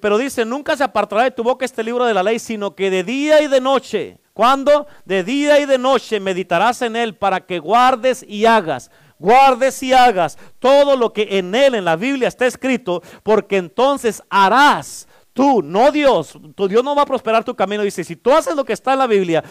[0.00, 2.90] Pero dice, nunca se apartará de tu boca este libro de la ley, sino que
[2.90, 4.86] de día y de noche, ¿cuándo?
[5.04, 9.92] De día y de noche meditarás en él para que guardes y hagas, guardes y
[9.92, 15.06] hagas todo lo que en él, en la Biblia está escrito, porque entonces harás
[15.36, 16.38] Tú, no Dios.
[16.54, 17.82] Tu Dios no va a prosperar tu camino.
[17.82, 19.44] Dice, si tú haces lo que está en la Biblia,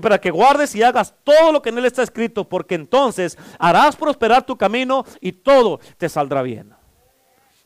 [0.00, 3.96] para que guardes y hagas todo lo que en él está escrito, porque entonces harás
[3.96, 6.72] prosperar tu camino y todo te saldrá bien.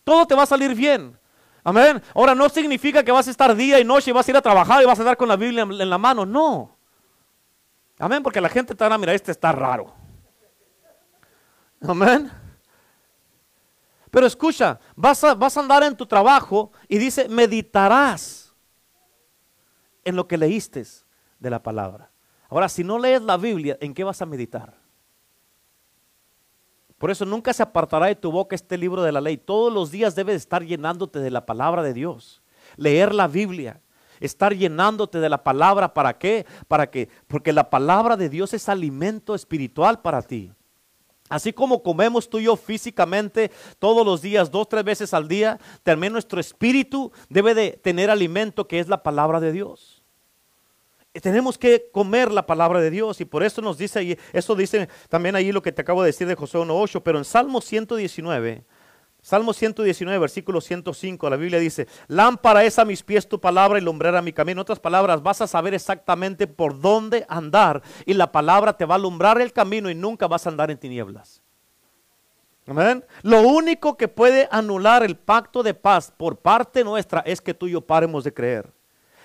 [0.05, 1.19] Todo te va a salir bien.
[1.65, 2.01] Amén.
[2.15, 4.41] Ahora no significa que vas a estar día y noche y vas a ir a
[4.41, 6.25] trabajar y vas a estar con la Biblia en la mano.
[6.25, 6.79] No.
[7.99, 8.23] Amén.
[8.23, 9.93] Porque la gente te va a mirar, este está raro.
[11.81, 12.31] Amén.
[14.11, 18.55] Pero escucha, vas a, vas a andar en tu trabajo y dice, meditarás
[20.05, 20.85] en lo que leíste
[21.39, 22.11] de la palabra.
[22.49, 24.75] Ahora, si no lees la Biblia, ¿en qué vas a meditar?
[26.99, 29.37] Por eso nunca se apartará de tu boca este libro de la ley.
[29.37, 32.43] Todos los días debes estar llenándote de la palabra de Dios.
[32.77, 33.83] Leer la Biblia.
[34.19, 35.93] Estar llenándote de la palabra.
[35.93, 36.47] ¿Para qué?
[36.69, 40.53] Para que, porque la palabra de Dios es alimento espiritual para ti.
[41.29, 45.59] Así como comemos tú y yo físicamente todos los días, dos, tres veces al día,
[45.83, 50.03] también nuestro espíritu debe de tener alimento que es la palabra de Dios.
[51.13, 54.89] tenemos que comer la palabra de Dios y por eso nos dice ahí, eso dice
[55.09, 58.65] también ahí lo que te acabo de decir de José 1.8, pero en Salmo 119,
[59.27, 63.81] Salmo 119, versículo 105, la Biblia dice, lámpara es a mis pies tu palabra y
[63.83, 64.61] lumbrera mi camino.
[64.61, 68.95] En otras palabras, vas a saber exactamente por dónde andar y la palabra te va
[68.95, 71.43] a alumbrar el camino y nunca vas a andar en tinieblas.
[72.69, 73.05] Amén.
[73.23, 77.67] Lo único que puede anular el pacto de paz por parte nuestra es que tú
[77.67, 78.76] y yo paremos de creer.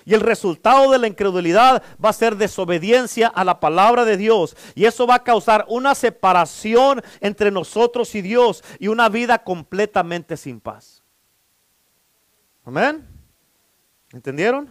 [0.04, 4.56] Y el resultado de la incredulidad va a ser desobediencia a la palabra de Dios.
[4.74, 10.36] Y eso va a causar una separación entre nosotros y Dios y una vida completamente
[10.36, 11.02] sin paz.
[12.64, 13.06] Amén.
[14.12, 14.68] ¿Entendieron?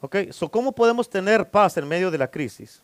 [0.00, 2.82] Ok, so ¿cómo podemos tener paz en medio de la crisis?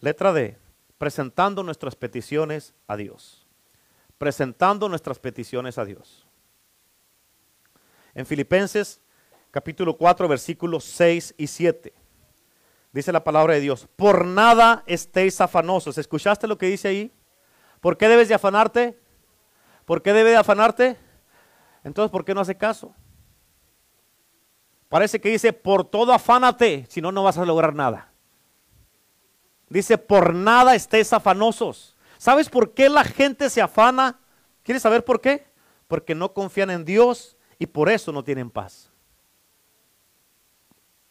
[0.00, 0.58] Letra D,
[0.98, 3.46] presentando nuestras peticiones a Dios.
[4.18, 6.26] Presentando nuestras peticiones a Dios.
[8.14, 9.00] En Filipenses
[9.56, 11.94] capítulo 4, versículos 6 y 7.
[12.92, 15.96] Dice la palabra de Dios, por nada estéis afanosos.
[15.96, 17.10] ¿Escuchaste lo que dice ahí?
[17.80, 19.00] ¿Por qué debes de afanarte?
[19.86, 20.98] ¿Por qué debe de afanarte?
[21.84, 22.94] Entonces, ¿por qué no hace caso?
[24.90, 28.12] Parece que dice, por todo afánate, si no, no vas a lograr nada.
[29.70, 31.96] Dice, por nada estés afanosos.
[32.18, 34.20] ¿Sabes por qué la gente se afana?
[34.62, 35.46] ¿Quieres saber por qué?
[35.88, 38.92] Porque no confían en Dios y por eso no tienen paz.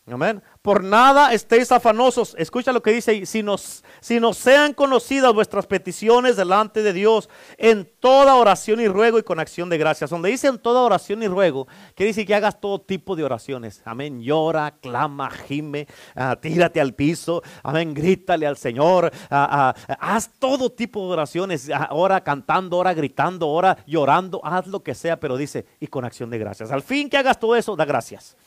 [0.08, 0.43] Amén.
[0.62, 2.36] Por nada estéis afanosos.
[2.38, 3.26] Escucha lo que dice.
[3.26, 7.28] Si nos, si nos sean conocidas vuestras peticiones delante de Dios
[7.58, 10.12] en toda oración y ruego y con acción de gracias.
[10.12, 13.82] Donde dice en toda oración y ruego, quiere decir que hagas todo tipo de oraciones.
[13.84, 14.22] Amén.
[14.22, 17.41] Llora, clama, gime, ah, tírate al piso.
[17.64, 17.95] Amén.
[17.95, 19.12] Grítale al Señor.
[19.32, 21.68] Ah, haz todo tipo de oraciones.
[21.89, 24.39] ora cantando, ora gritando, ora llorando.
[24.43, 26.72] Haz lo que sea, pero dice y con acción de gracias.
[26.72, 28.38] Al fin que hagas todo eso, da gracias.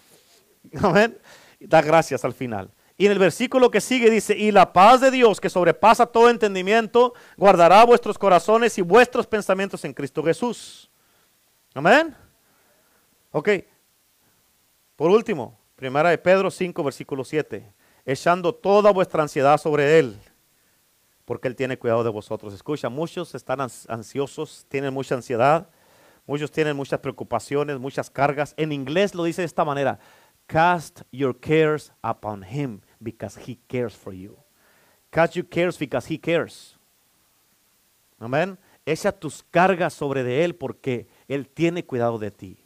[0.81, 1.19] Amén
[1.61, 2.71] da gracias al final.
[2.97, 6.31] Y en el versículo que sigue dice, y la paz de Dios que sobrepasa todo
[6.31, 10.91] entendimiento, guardará vuestros corazones y vuestros pensamientos en Cristo Jesús.
[11.75, 12.15] Amén.
[13.31, 13.51] Ok.
[14.97, 17.73] Por último, primera de Pedro 5, versículo 7.
[18.05, 20.19] Echando toda vuestra ansiedad sobre Él,
[21.25, 22.53] porque Él tiene cuidado de vosotros.
[22.53, 25.69] Escucha, muchos están ansiosos, tienen mucha ansiedad,
[26.27, 28.55] muchos tienen muchas preocupaciones, muchas cargas.
[28.57, 30.01] En inglés lo dice de esta manera,
[30.49, 34.36] Cast your cares upon him because he cares for you.
[35.12, 36.74] Cast your cares because he cares.
[38.18, 38.59] Amén.
[38.86, 42.57] Echa tus cargas sobre de él porque él tiene cuidado de ti.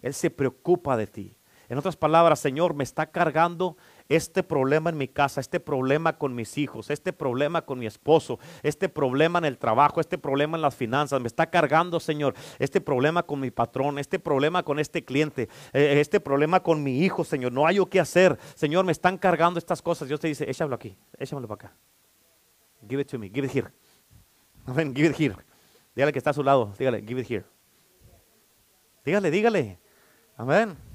[0.00, 1.34] Él se preocupa de ti.
[1.72, 3.78] En otras palabras, Señor, me está cargando
[4.10, 8.38] este problema en mi casa, este problema con mis hijos, este problema con mi esposo,
[8.62, 12.82] este problema en el trabajo, este problema en las finanzas, me está cargando, Señor, este
[12.82, 17.24] problema con mi patrón, este problema con este cliente, eh, este problema con mi hijo,
[17.24, 20.08] Señor, no hay yo qué hacer, Señor, me están cargando estas cosas.
[20.08, 21.76] Dios te dice, échalo aquí, échamelo para acá.
[22.86, 23.72] Give it to me, give it here.
[24.66, 25.36] Amén, give it here.
[25.96, 27.46] Dígale que está a su lado, dígale, give it here.
[29.06, 29.78] Dígale, dígale.
[30.36, 30.91] Amén.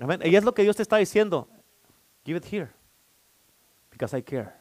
[0.00, 0.20] Amén.
[0.24, 1.48] Y es lo que Dios te está diciendo.
[2.24, 2.70] Give it here.
[3.90, 4.52] Because I care.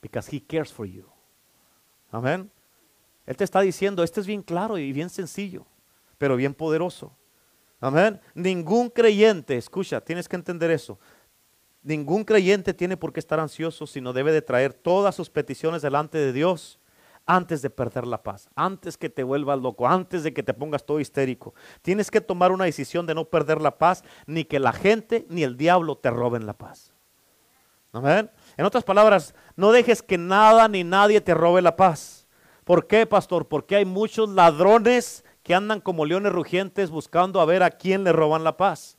[0.00, 1.06] Because He cares for you.
[2.10, 2.50] Amén.
[3.26, 5.66] Él te está diciendo, este es bien claro y bien sencillo,
[6.16, 7.12] pero bien poderoso.
[7.80, 8.20] Amén.
[8.34, 10.98] Ningún creyente, escucha, tienes que entender eso.
[11.82, 16.18] Ningún creyente tiene por qué estar ansioso, sino debe de traer todas sus peticiones delante
[16.18, 16.78] de Dios
[17.26, 20.86] antes de perder la paz, antes que te vuelvas loco, antes de que te pongas
[20.86, 21.54] todo histérico.
[21.82, 25.42] Tienes que tomar una decisión de no perder la paz, ni que la gente ni
[25.42, 26.92] el diablo te roben la paz.
[27.92, 28.30] Amén.
[28.56, 32.26] En otras palabras, no dejes que nada ni nadie te robe la paz.
[32.64, 33.48] ¿Por qué, pastor?
[33.48, 38.12] Porque hay muchos ladrones que andan como leones rugientes buscando a ver a quién le
[38.12, 38.98] roban la paz.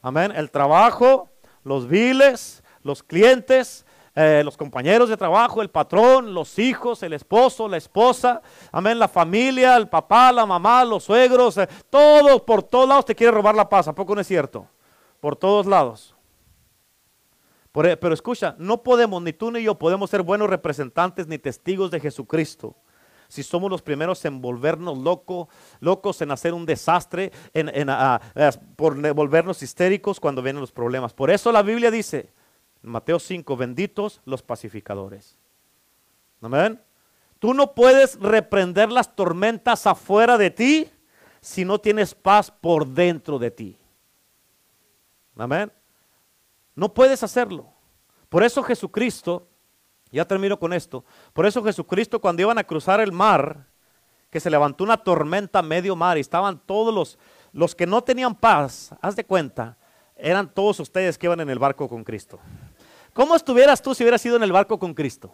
[0.00, 0.32] Amén.
[0.34, 1.30] El trabajo,
[1.62, 7.66] los viles, los clientes, eh, los compañeros de trabajo, el patrón, los hijos, el esposo,
[7.66, 12.88] la esposa, amén, la familia, el papá, la mamá, los suegros, eh, todos por todos
[12.88, 14.66] lados te quiere robar la paz, ¿a poco no es cierto?
[15.18, 16.14] Por todos lados.
[17.74, 21.90] E, pero escucha, no podemos, ni tú ni yo podemos ser buenos representantes ni testigos
[21.90, 22.76] de Jesucristo
[23.28, 25.48] si somos los primeros en volvernos locos,
[25.80, 27.70] locos en hacer un desastre, en,
[28.76, 31.14] por volvernos histéricos cuando vienen los problemas.
[31.14, 32.30] Por eso la Biblia dice,
[32.82, 35.38] Mateo 5, benditos los pacificadores.
[36.40, 36.80] Amén.
[37.38, 40.90] Tú no puedes reprender las tormentas afuera de ti
[41.40, 43.78] si no tienes paz por dentro de ti.
[45.36, 45.72] Amén.
[46.74, 47.72] No puedes hacerlo.
[48.28, 49.48] Por eso Jesucristo,
[50.10, 53.66] ya termino con esto, por eso Jesucristo cuando iban a cruzar el mar,
[54.30, 57.18] que se levantó una tormenta a medio mar y estaban todos los,
[57.52, 59.76] los que no tenían paz, haz de cuenta,
[60.16, 62.38] eran todos ustedes que iban en el barco con Cristo.
[63.12, 65.32] ¿Cómo estuvieras tú si hubieras ido en el barco con Cristo?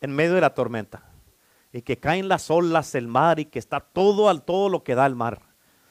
[0.00, 1.04] En medio de la tormenta.
[1.72, 4.94] Y que caen las olas, el mar y que está todo al todo lo que
[4.94, 5.42] da el mar.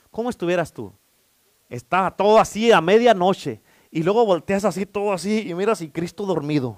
[0.09, 0.93] ¿Cómo estuvieras tú?
[1.69, 3.61] Está todo así a medianoche.
[3.91, 6.77] Y luego volteas así, todo así, y miras y Cristo dormido.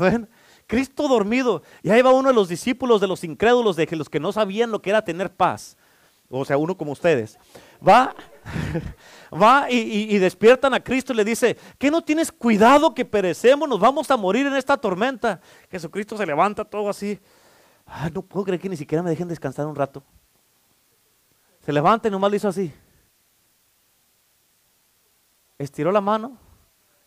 [0.00, 0.28] ¿Ven?
[0.66, 1.62] Cristo dormido.
[1.82, 4.70] Y ahí va uno de los discípulos de los incrédulos, de los que no sabían
[4.70, 5.76] lo que era tener paz.
[6.30, 7.38] O sea, uno como ustedes.
[7.86, 8.14] Va
[9.32, 13.68] va y, despiertan a Cristo y le dice, ¿qué no tienes cuidado que perecemos?
[13.68, 15.40] Nos vamos a morir en esta tormenta.
[15.70, 17.18] Jesucristo se levanta todo así.
[18.12, 20.02] no puedo creer que ni siquiera me dejen descansar un rato.
[21.64, 22.72] Se levanta y nomás le hizo así.
[25.58, 26.36] Estiró la mano,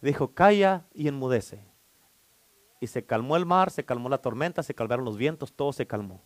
[0.01, 1.59] dijo, calla y enmudece.
[2.79, 5.85] Y se calmó el mar, se calmó la tormenta, se calmaron los vientos, todo se
[5.85, 6.21] calmó.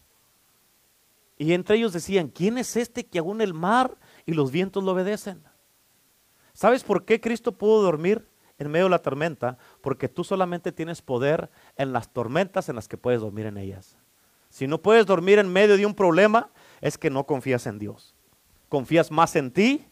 [1.37, 3.97] Y entre ellos decían, ¿quién es este que aún el mar
[4.29, 5.41] y los vientos lo obedecen?
[6.53, 8.27] ¿Sabes por qué Cristo pudo dormir
[8.59, 9.57] en medio de la tormenta?
[9.81, 13.97] Porque tú solamente tienes poder en las tormentas en las que puedes dormir en ellas.
[14.49, 18.13] Si no puedes dormir en medio de un problema, es que no confías en Dios.
[18.67, 19.83] Confías más en ti,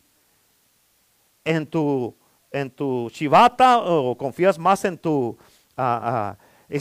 [1.43, 2.15] en tu,
[2.51, 5.35] en tu chivata, o confías más en tu,
[5.75, 6.37] ah,
[6.69, 6.77] ah,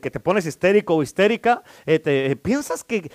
[0.00, 1.64] que te pones histérico o histérica.
[1.86, 3.10] Eh, eh, piensas que,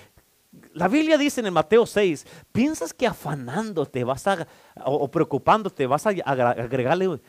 [0.72, 4.46] la Biblia dice en el Mateo 6, piensas que afanándote vas a,
[4.84, 7.20] o, preocupándote vas a agregarle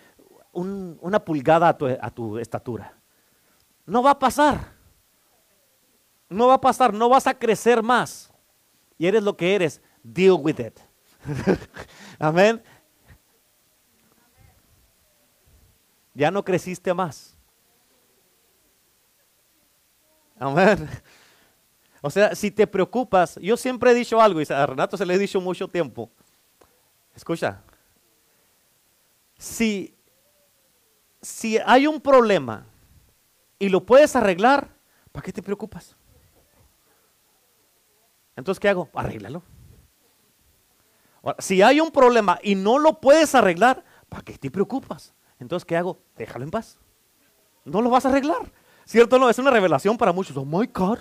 [0.53, 2.93] una pulgada a tu, a tu estatura.
[3.85, 4.75] No va a pasar.
[6.29, 8.31] No va a pasar, no vas a crecer más.
[8.97, 9.81] Y eres lo que eres.
[10.03, 10.79] Deal with it.
[12.19, 12.61] Amén.
[16.13, 17.37] Ya no creciste más.
[20.39, 20.89] Amén.
[22.07, 25.15] O sea, si te preocupas, yo siempre he dicho algo y a Renato se le
[25.15, 26.09] he dicho mucho tiempo.
[27.13, 27.61] Escucha,
[29.37, 29.93] si,
[31.21, 32.65] si hay un problema
[33.59, 34.69] y lo puedes arreglar,
[35.11, 35.97] ¿para qué te preocupas?
[38.37, 38.89] Entonces, ¿qué hago?
[38.93, 39.43] Arréglalo.
[41.39, 45.13] si hay un problema y no lo puedes arreglar, ¿para qué te preocupas?
[45.41, 45.99] Entonces, ¿qué hago?
[46.15, 46.79] Déjalo en paz.
[47.65, 48.49] No lo vas a arreglar.
[48.85, 49.19] ¿Cierto?
[49.19, 50.37] No, es una revelación para muchos.
[50.37, 50.99] Oh my God.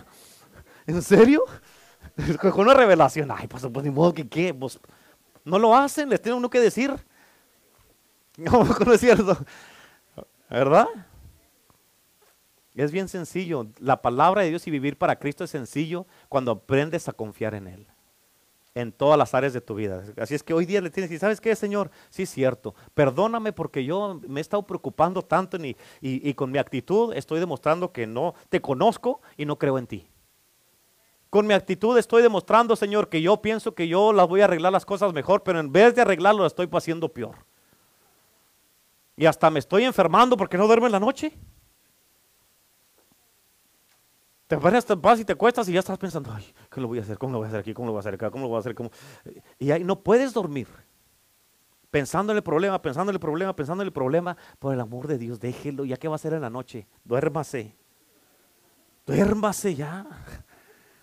[0.86, 1.44] ¿En serio?
[2.40, 3.30] Con una revelación.
[3.30, 4.54] Ay, pues, pues ni modo que qué.
[4.54, 4.78] Pues,
[5.44, 6.94] no lo hacen, les tiene uno que decir.
[8.38, 9.34] No, no es cierto.
[10.50, 10.86] ¿Verdad?
[12.74, 13.66] Es bien sencillo.
[13.78, 17.66] La palabra de Dios y vivir para Cristo es sencillo cuando aprendes a confiar en
[17.66, 17.86] Él.
[18.74, 20.04] En todas las áreas de tu vida.
[20.18, 21.90] Así es que hoy día le tienes que decir, ¿sabes qué, Señor?
[22.10, 22.74] Sí, es cierto.
[22.92, 27.90] Perdóname porque yo me he estado preocupando tanto y, y con mi actitud estoy demostrando
[27.90, 30.10] que no te conozco y no creo en ti.
[31.36, 34.72] Con mi actitud estoy demostrando, Señor, que yo pienso que yo las voy a arreglar
[34.72, 37.36] las cosas mejor, pero en vez de arreglarlo, las estoy haciendo peor.
[39.18, 41.38] Y hasta me estoy enfermando porque no duermo en la noche.
[44.46, 47.00] Te paras, te vas y te cuestas y ya estás pensando, ay, ¿qué lo voy
[47.00, 47.18] a hacer?
[47.18, 47.74] ¿Cómo lo voy a hacer aquí?
[47.74, 48.30] ¿Cómo lo voy a hacer acá?
[48.30, 48.74] ¿Cómo lo voy a hacer?
[48.74, 48.90] ¿Cómo?
[49.58, 50.68] Y ahí no puedes dormir.
[51.90, 54.38] Pensando en el problema, pensando en el problema, pensando en el problema.
[54.58, 55.84] Por el amor de Dios, déjelo.
[55.84, 56.88] ¿Ya qué va a hacer en la noche?
[57.04, 57.76] Duérmase.
[59.04, 60.06] Duérmase ya.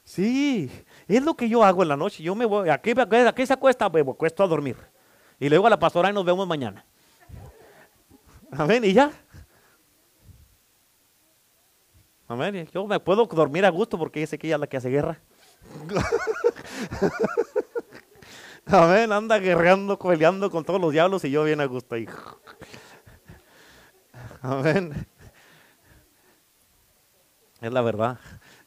[0.04, 0.70] Sí,
[1.08, 2.22] es lo que yo hago en la noche.
[2.22, 3.90] Yo me voy, ¿a qué, se acuesta?
[3.90, 4.76] Me acuesto a dormir.
[5.40, 6.86] Y luego a la pastora y nos vemos mañana.
[8.52, 9.12] Amén, y ya.
[12.28, 14.90] Amén, yo me puedo dormir a gusto porque sé que ella es la que hace
[14.90, 15.20] guerra.
[18.66, 22.08] Amén, anda guerreando, peleando con todos los diablos y yo bien a gusto ahí.
[24.42, 25.06] Amén.
[27.62, 28.20] Es la verdad.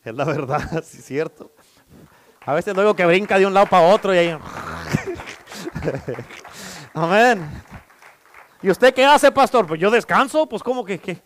[0.07, 1.51] Es la verdad, sí es cierto.
[2.45, 4.29] A veces luego que brinca de un lado para otro y ahí.
[6.95, 7.51] Amén.
[8.63, 9.67] ¿Y usted qué hace, pastor?
[9.67, 11.21] Pues yo descanso, pues ¿cómo que qué?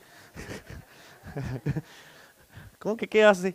[2.78, 3.54] ¿Cómo que qué hace?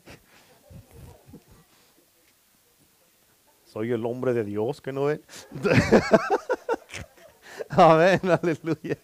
[3.65, 5.21] Soy el hombre de Dios que no ve.
[7.69, 8.97] Amén, aleluya.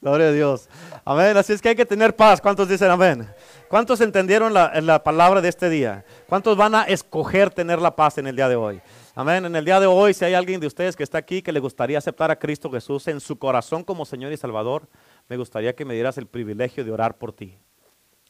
[0.00, 0.68] Gloria a Dios.
[1.04, 1.36] Amén.
[1.36, 2.40] Así es que hay que tener paz.
[2.40, 3.28] ¿Cuántos dicen amén?
[3.68, 6.04] ¿Cuántos entendieron la, palabra de este día?
[6.28, 8.80] ¿Cuántos van a escoger tener la paz en el día de hoy?
[9.14, 9.44] Amén.
[9.44, 11.60] En el día de hoy, si hay alguien de ustedes que está aquí que le
[11.60, 14.88] gustaría aceptar a Cristo Jesús en su corazón como Señor y Salvador,
[15.28, 17.58] me gustaría que me dieras el privilegio de orar por ti.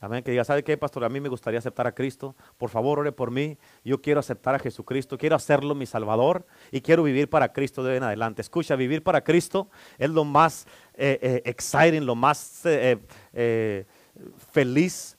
[0.00, 0.22] Amén.
[0.22, 1.04] Que diga, ¿sabe qué, pastor?
[1.04, 2.36] A mí me gustaría aceptar a Cristo.
[2.56, 3.58] Por favor, ore por mí.
[3.84, 5.18] Yo quiero aceptar a Jesucristo.
[5.18, 8.40] Quiero hacerlo mi Salvador y quiero vivir para Cristo de en adelante.
[8.40, 9.68] Escucha, vivir para Cristo
[9.98, 13.84] es lo más eh, eh, exciting, lo más eh,
[14.52, 15.17] feliz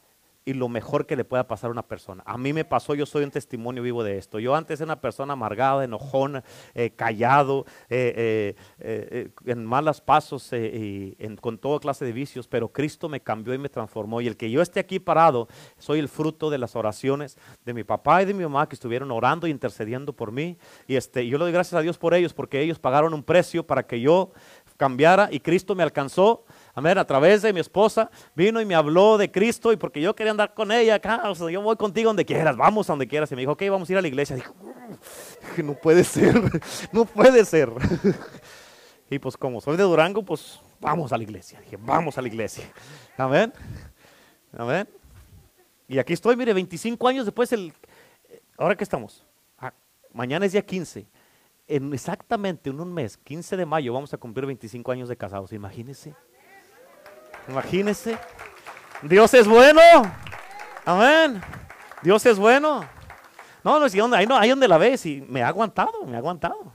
[0.49, 2.23] y lo mejor que le pueda pasar a una persona.
[2.25, 4.39] A mí me pasó, yo soy un testimonio vivo de esto.
[4.39, 6.43] Yo antes era una persona amargada, enojona,
[6.73, 13.09] eh, callado, eh, eh, en malos pasos y con toda clase de vicios, pero Cristo
[13.09, 14.21] me cambió y me transformó.
[14.21, 15.47] Y el que yo esté aquí parado,
[15.77, 19.11] soy el fruto de las oraciones de mi papá y de mi mamá que estuvieron
[19.11, 20.57] orando y intercediendo por mí.
[20.87, 23.67] Y este, yo le doy gracias a Dios por ellos, porque ellos pagaron un precio
[23.67, 24.31] para que yo
[24.77, 26.45] cambiara y Cristo me alcanzó
[26.79, 26.97] Amén.
[26.97, 30.31] A través de mi esposa vino y me habló de Cristo y porque yo quería
[30.31, 33.29] andar con ella acá, yo voy contigo donde quieras, vamos a donde quieras.
[33.33, 34.37] Y me dijo, ok, vamos a ir a la iglesia.
[34.37, 34.55] Dijo,
[35.61, 36.41] no puede ser,
[36.93, 37.69] no puede ser.
[39.11, 41.59] Y pues como soy de Durango, pues vamos a la iglesia.
[41.61, 42.63] Dije, vamos a la iglesia.
[43.17, 43.51] Amén.
[44.55, 44.87] Amén.
[45.87, 47.73] Y aquí estoy, mire, 25 años después, el,
[48.55, 49.25] ahora que estamos,
[49.57, 49.73] ah,
[50.13, 51.07] mañana es día 15.
[51.67, 55.51] En exactamente en un mes, 15 de mayo, vamos a cumplir 25 años de casados.
[55.53, 56.13] Imagínense.
[57.49, 58.17] Imagínese.
[59.01, 59.81] Dios es bueno.
[60.85, 61.41] Amén.
[62.01, 62.87] Dios es bueno.
[63.63, 66.19] No, no, si ahí, no, ahí donde la ves y me ha aguantado, me ha
[66.19, 66.71] aguantado.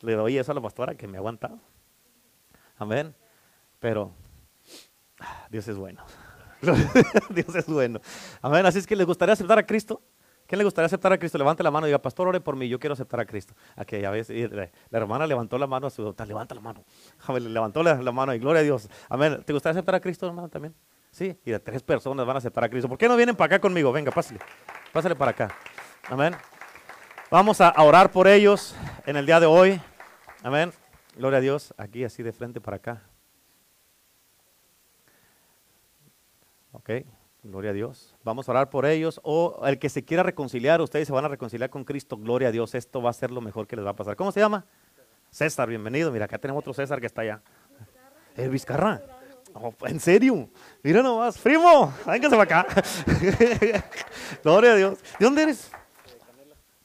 [0.00, 1.58] Le doy eso a la pastora que me ha aguantado.
[2.76, 3.14] Amén.
[3.80, 4.12] Pero
[5.50, 6.04] Dios es bueno.
[7.30, 8.00] Dios es bueno.
[8.42, 8.66] Amén.
[8.66, 10.02] Así es que les gustaría aceptar a Cristo.
[10.48, 11.36] ¿Quién le gustaría aceptar a Cristo?
[11.36, 13.52] Levante la mano y diga, pastor, ore por mí, yo quiero aceptar a Cristo.
[13.76, 16.82] Aquí, ya ves, la, hermana levantó la mano a su levanta la mano.
[17.26, 18.88] Amén, levantó la, mano y gloria a Dios.
[19.10, 19.42] Amén.
[19.44, 20.74] ¿Te gustaría aceptar a Cristo, hermano, también?
[21.10, 22.88] Sí, y de tres personas van a aceptar a Cristo.
[22.88, 23.92] ¿Por qué no vienen para acá conmigo?
[23.92, 24.40] Venga, pásale.
[24.90, 25.54] Pásale para acá.
[26.08, 26.34] Amén.
[27.30, 28.74] Vamos a orar por ellos
[29.04, 29.78] en el día de hoy.
[30.42, 30.72] Amén.
[31.14, 31.74] Gloria a Dios.
[31.76, 33.02] Aquí, así de frente para acá.
[36.72, 36.90] Ok.
[37.42, 38.14] Gloria a Dios.
[38.24, 39.20] Vamos a orar por ellos.
[39.22, 42.16] O el que se quiera reconciliar, ustedes se van a reconciliar con Cristo.
[42.16, 42.74] Gloria a Dios.
[42.74, 44.16] Esto va a ser lo mejor que les va a pasar.
[44.16, 44.66] ¿Cómo se llama?
[45.30, 46.10] César, bienvenido.
[46.10, 47.40] Mira, acá tenemos otro César que está allá.
[48.36, 49.02] El Vizcarra.
[49.54, 50.48] Oh, ¿En serio?
[50.82, 51.38] Mira nomás.
[51.38, 52.66] Primo, véngase para acá.
[54.42, 54.98] Gloria a Dios.
[55.18, 55.70] ¿De dónde eres?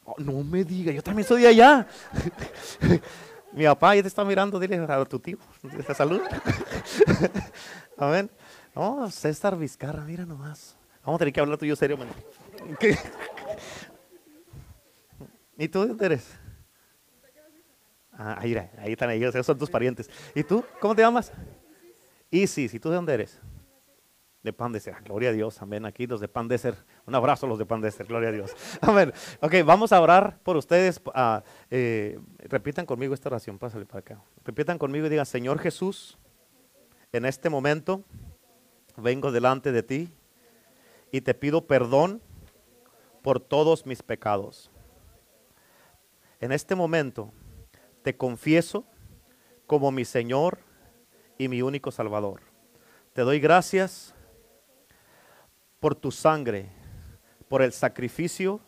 [0.05, 1.87] Oh, no me diga, yo también soy de allá.
[3.53, 5.37] Mi papá ya te está mirando, dile a tu tío.
[5.95, 6.21] Salud.
[7.97, 8.29] Amén.
[8.75, 10.75] Oh, César Vizcarra, mira nomás.
[11.05, 11.97] Vamos a tener que hablar tú y yo serio,
[15.57, 16.39] ¿Y tú de dónde eres?
[18.11, 20.09] Ah, ahí, ahí están ellos, esos son tus parientes.
[20.33, 20.63] ¿Y tú?
[20.79, 21.31] ¿Cómo te llamas?
[22.31, 22.73] Isis.
[22.73, 23.39] ¿Y tú de dónde eres?
[24.41, 24.95] De Pan de Ser.
[25.03, 25.61] Gloria a Dios.
[25.61, 25.85] Amén.
[25.85, 26.75] Aquí los de Pan de Ser.
[27.05, 28.07] Un abrazo a los de Pan de Ser.
[28.07, 28.55] Gloria a Dios.
[28.81, 29.13] Amén.
[29.39, 31.01] Ok, vamos a orar por ustedes.
[31.13, 33.57] Ah, eh, repitan conmigo esta oración.
[33.59, 34.21] Pásale para acá.
[34.43, 36.17] Repitan conmigo y digan, Señor Jesús,
[37.11, 38.03] en este momento
[38.97, 40.09] vengo delante de ti
[41.11, 42.21] y te pido perdón
[43.21, 44.69] por todos mis pecados.
[46.39, 47.31] En este momento
[48.01, 48.85] te confieso
[49.65, 50.59] como mi Señor
[51.37, 52.41] y mi único Salvador.
[53.13, 54.13] Te doy gracias
[55.79, 56.69] por tu sangre,
[57.47, 58.59] por el sacrificio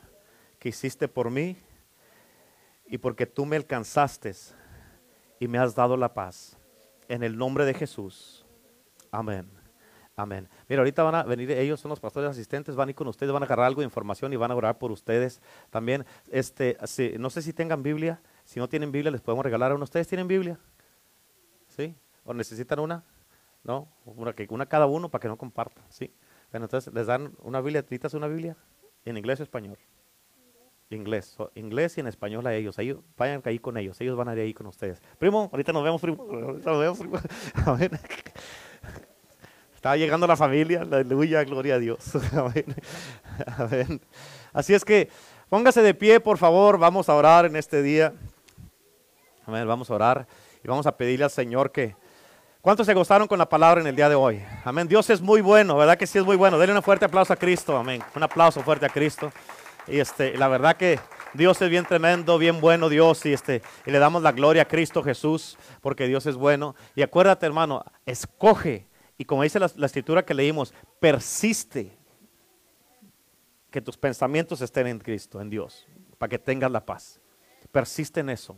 [0.60, 1.58] que hiciste por mí
[2.88, 4.34] y porque tú me alcanzaste
[5.40, 6.58] y me has dado la paz.
[7.08, 8.46] En el nombre de Jesús.
[9.12, 9.65] Amén.
[10.18, 10.48] Amén.
[10.70, 13.34] Mira, ahorita van a venir, ellos son los pastores asistentes, van a ir con ustedes,
[13.34, 16.06] van a agarrar algo de información y van a orar por ustedes también.
[16.32, 16.78] Este,
[17.20, 19.84] no sé si tengan Biblia, si no tienen Biblia les podemos regalar a uno.
[19.84, 20.58] ¿Ustedes tienen Biblia?
[21.68, 21.96] ¿Sí?
[22.24, 23.04] ¿O necesitan una?
[23.64, 23.90] ¿No?
[24.06, 26.14] Una, que, una cada uno para que no compartan, ¿sí?
[26.52, 28.56] Bueno, entonces les dan una Biblia, ¿necesitas una Biblia?
[29.04, 29.78] ¿En inglés o español?
[30.92, 32.80] Inglés, inglés y en español a ellos.
[32.80, 35.02] Ahí, vayan ahí con ellos, ellos van a ir ahí con ustedes.
[35.18, 36.24] Primo, ahorita nos vemos, primo.
[36.24, 37.20] Ahorita nos vemos, primo.
[39.86, 42.00] Está llegando la familia, aleluya, gloria a Dios.
[42.34, 44.02] Amén.
[44.52, 45.12] Así es que
[45.48, 48.12] póngase de pie, por favor, vamos a orar en este día.
[49.46, 50.28] Amén, vamos a orar
[50.64, 51.96] y vamos a pedirle al Señor que...
[52.62, 54.42] ¿Cuántos se gozaron con la palabra en el día de hoy?
[54.64, 54.88] Amén.
[54.88, 56.58] Dios es muy bueno, ¿verdad que sí es muy bueno?
[56.58, 58.02] Denle un fuerte aplauso a Cristo, amén.
[58.16, 59.32] Un aplauso fuerte a Cristo.
[59.86, 61.00] Y este, la verdad que
[61.36, 64.68] Dios es bien tremendo, bien bueno Dios y este y le damos la gloria a
[64.68, 66.74] Cristo Jesús porque Dios es bueno.
[66.96, 68.88] Y acuérdate, hermano, escoge
[69.18, 71.98] y como dice la, escritura que leímos, persiste
[73.72, 75.88] que tus pensamientos estén en Cristo, en Dios,
[76.18, 77.20] para que tengas la paz.
[77.72, 78.58] Persiste en eso.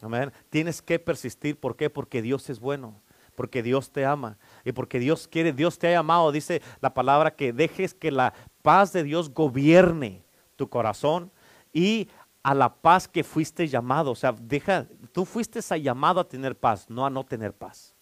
[0.00, 0.32] Amén.
[0.50, 1.58] Tienes que persistir.
[1.58, 1.90] ¿Por qué?
[1.90, 3.00] Porque Dios es bueno.
[3.34, 4.38] Porque Dios te ama.
[4.64, 6.30] Y porque Dios quiere, Dios te ha amado.
[6.32, 10.24] Dice la palabra que dejes que la paz de Dios gobierne
[10.54, 11.30] tu corazón
[11.72, 12.08] y
[12.42, 14.12] a la paz que fuiste llamado.
[14.12, 17.95] O sea, deja, tú fuiste llamado a tener paz, no a no tener paz.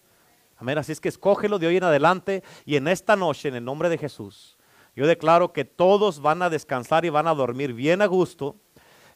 [0.57, 0.77] Amén.
[0.77, 3.89] Así es que escógelo de hoy en adelante y en esta noche, en el nombre
[3.89, 4.57] de Jesús,
[4.95, 8.55] yo declaro que todos van a descansar y van a dormir bien a gusto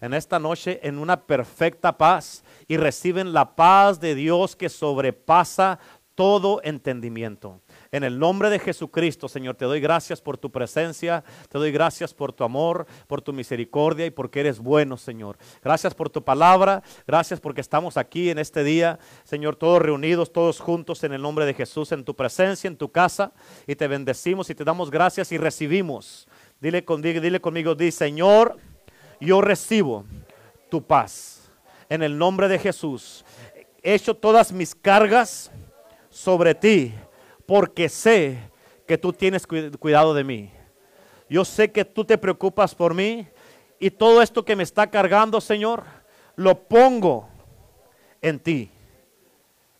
[0.01, 5.79] en esta noche en una perfecta paz y reciben la paz de Dios que sobrepasa
[6.15, 7.61] todo entendimiento.
[7.91, 12.13] En el nombre de Jesucristo, Señor, te doy gracias por tu presencia, te doy gracias
[12.13, 15.39] por tu amor, por tu misericordia y porque eres bueno, Señor.
[15.63, 20.59] Gracias por tu palabra, gracias porque estamos aquí en este día, Señor, todos reunidos, todos
[20.59, 23.31] juntos en el nombre de Jesús, en tu presencia, en tu casa,
[23.65, 26.27] y te bendecimos y te damos gracias y recibimos.
[26.61, 28.57] Dile, conmigo, dile conmigo, di, Señor,
[29.19, 30.05] yo recibo
[30.69, 31.49] tu paz.
[31.89, 33.25] En el nombre de Jesús,
[33.81, 35.49] he hecho todas mis cargas
[36.11, 36.93] sobre ti
[37.49, 38.37] porque sé
[38.87, 40.51] que tú tienes cuidado de mí.
[41.27, 43.27] Yo sé que tú te preocupas por mí
[43.79, 45.83] y todo esto que me está cargando, Señor,
[46.35, 47.27] lo pongo
[48.21, 48.69] en ti.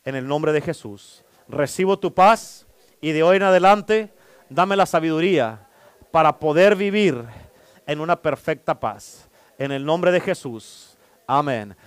[0.03, 1.23] En el nombre de Jesús.
[1.47, 2.65] Recibo tu paz
[3.01, 4.11] y de hoy en adelante
[4.49, 5.67] dame la sabiduría
[6.09, 7.23] para poder vivir
[7.85, 9.29] en una perfecta paz.
[9.59, 10.97] En el nombre de Jesús.
[11.27, 11.77] Amén.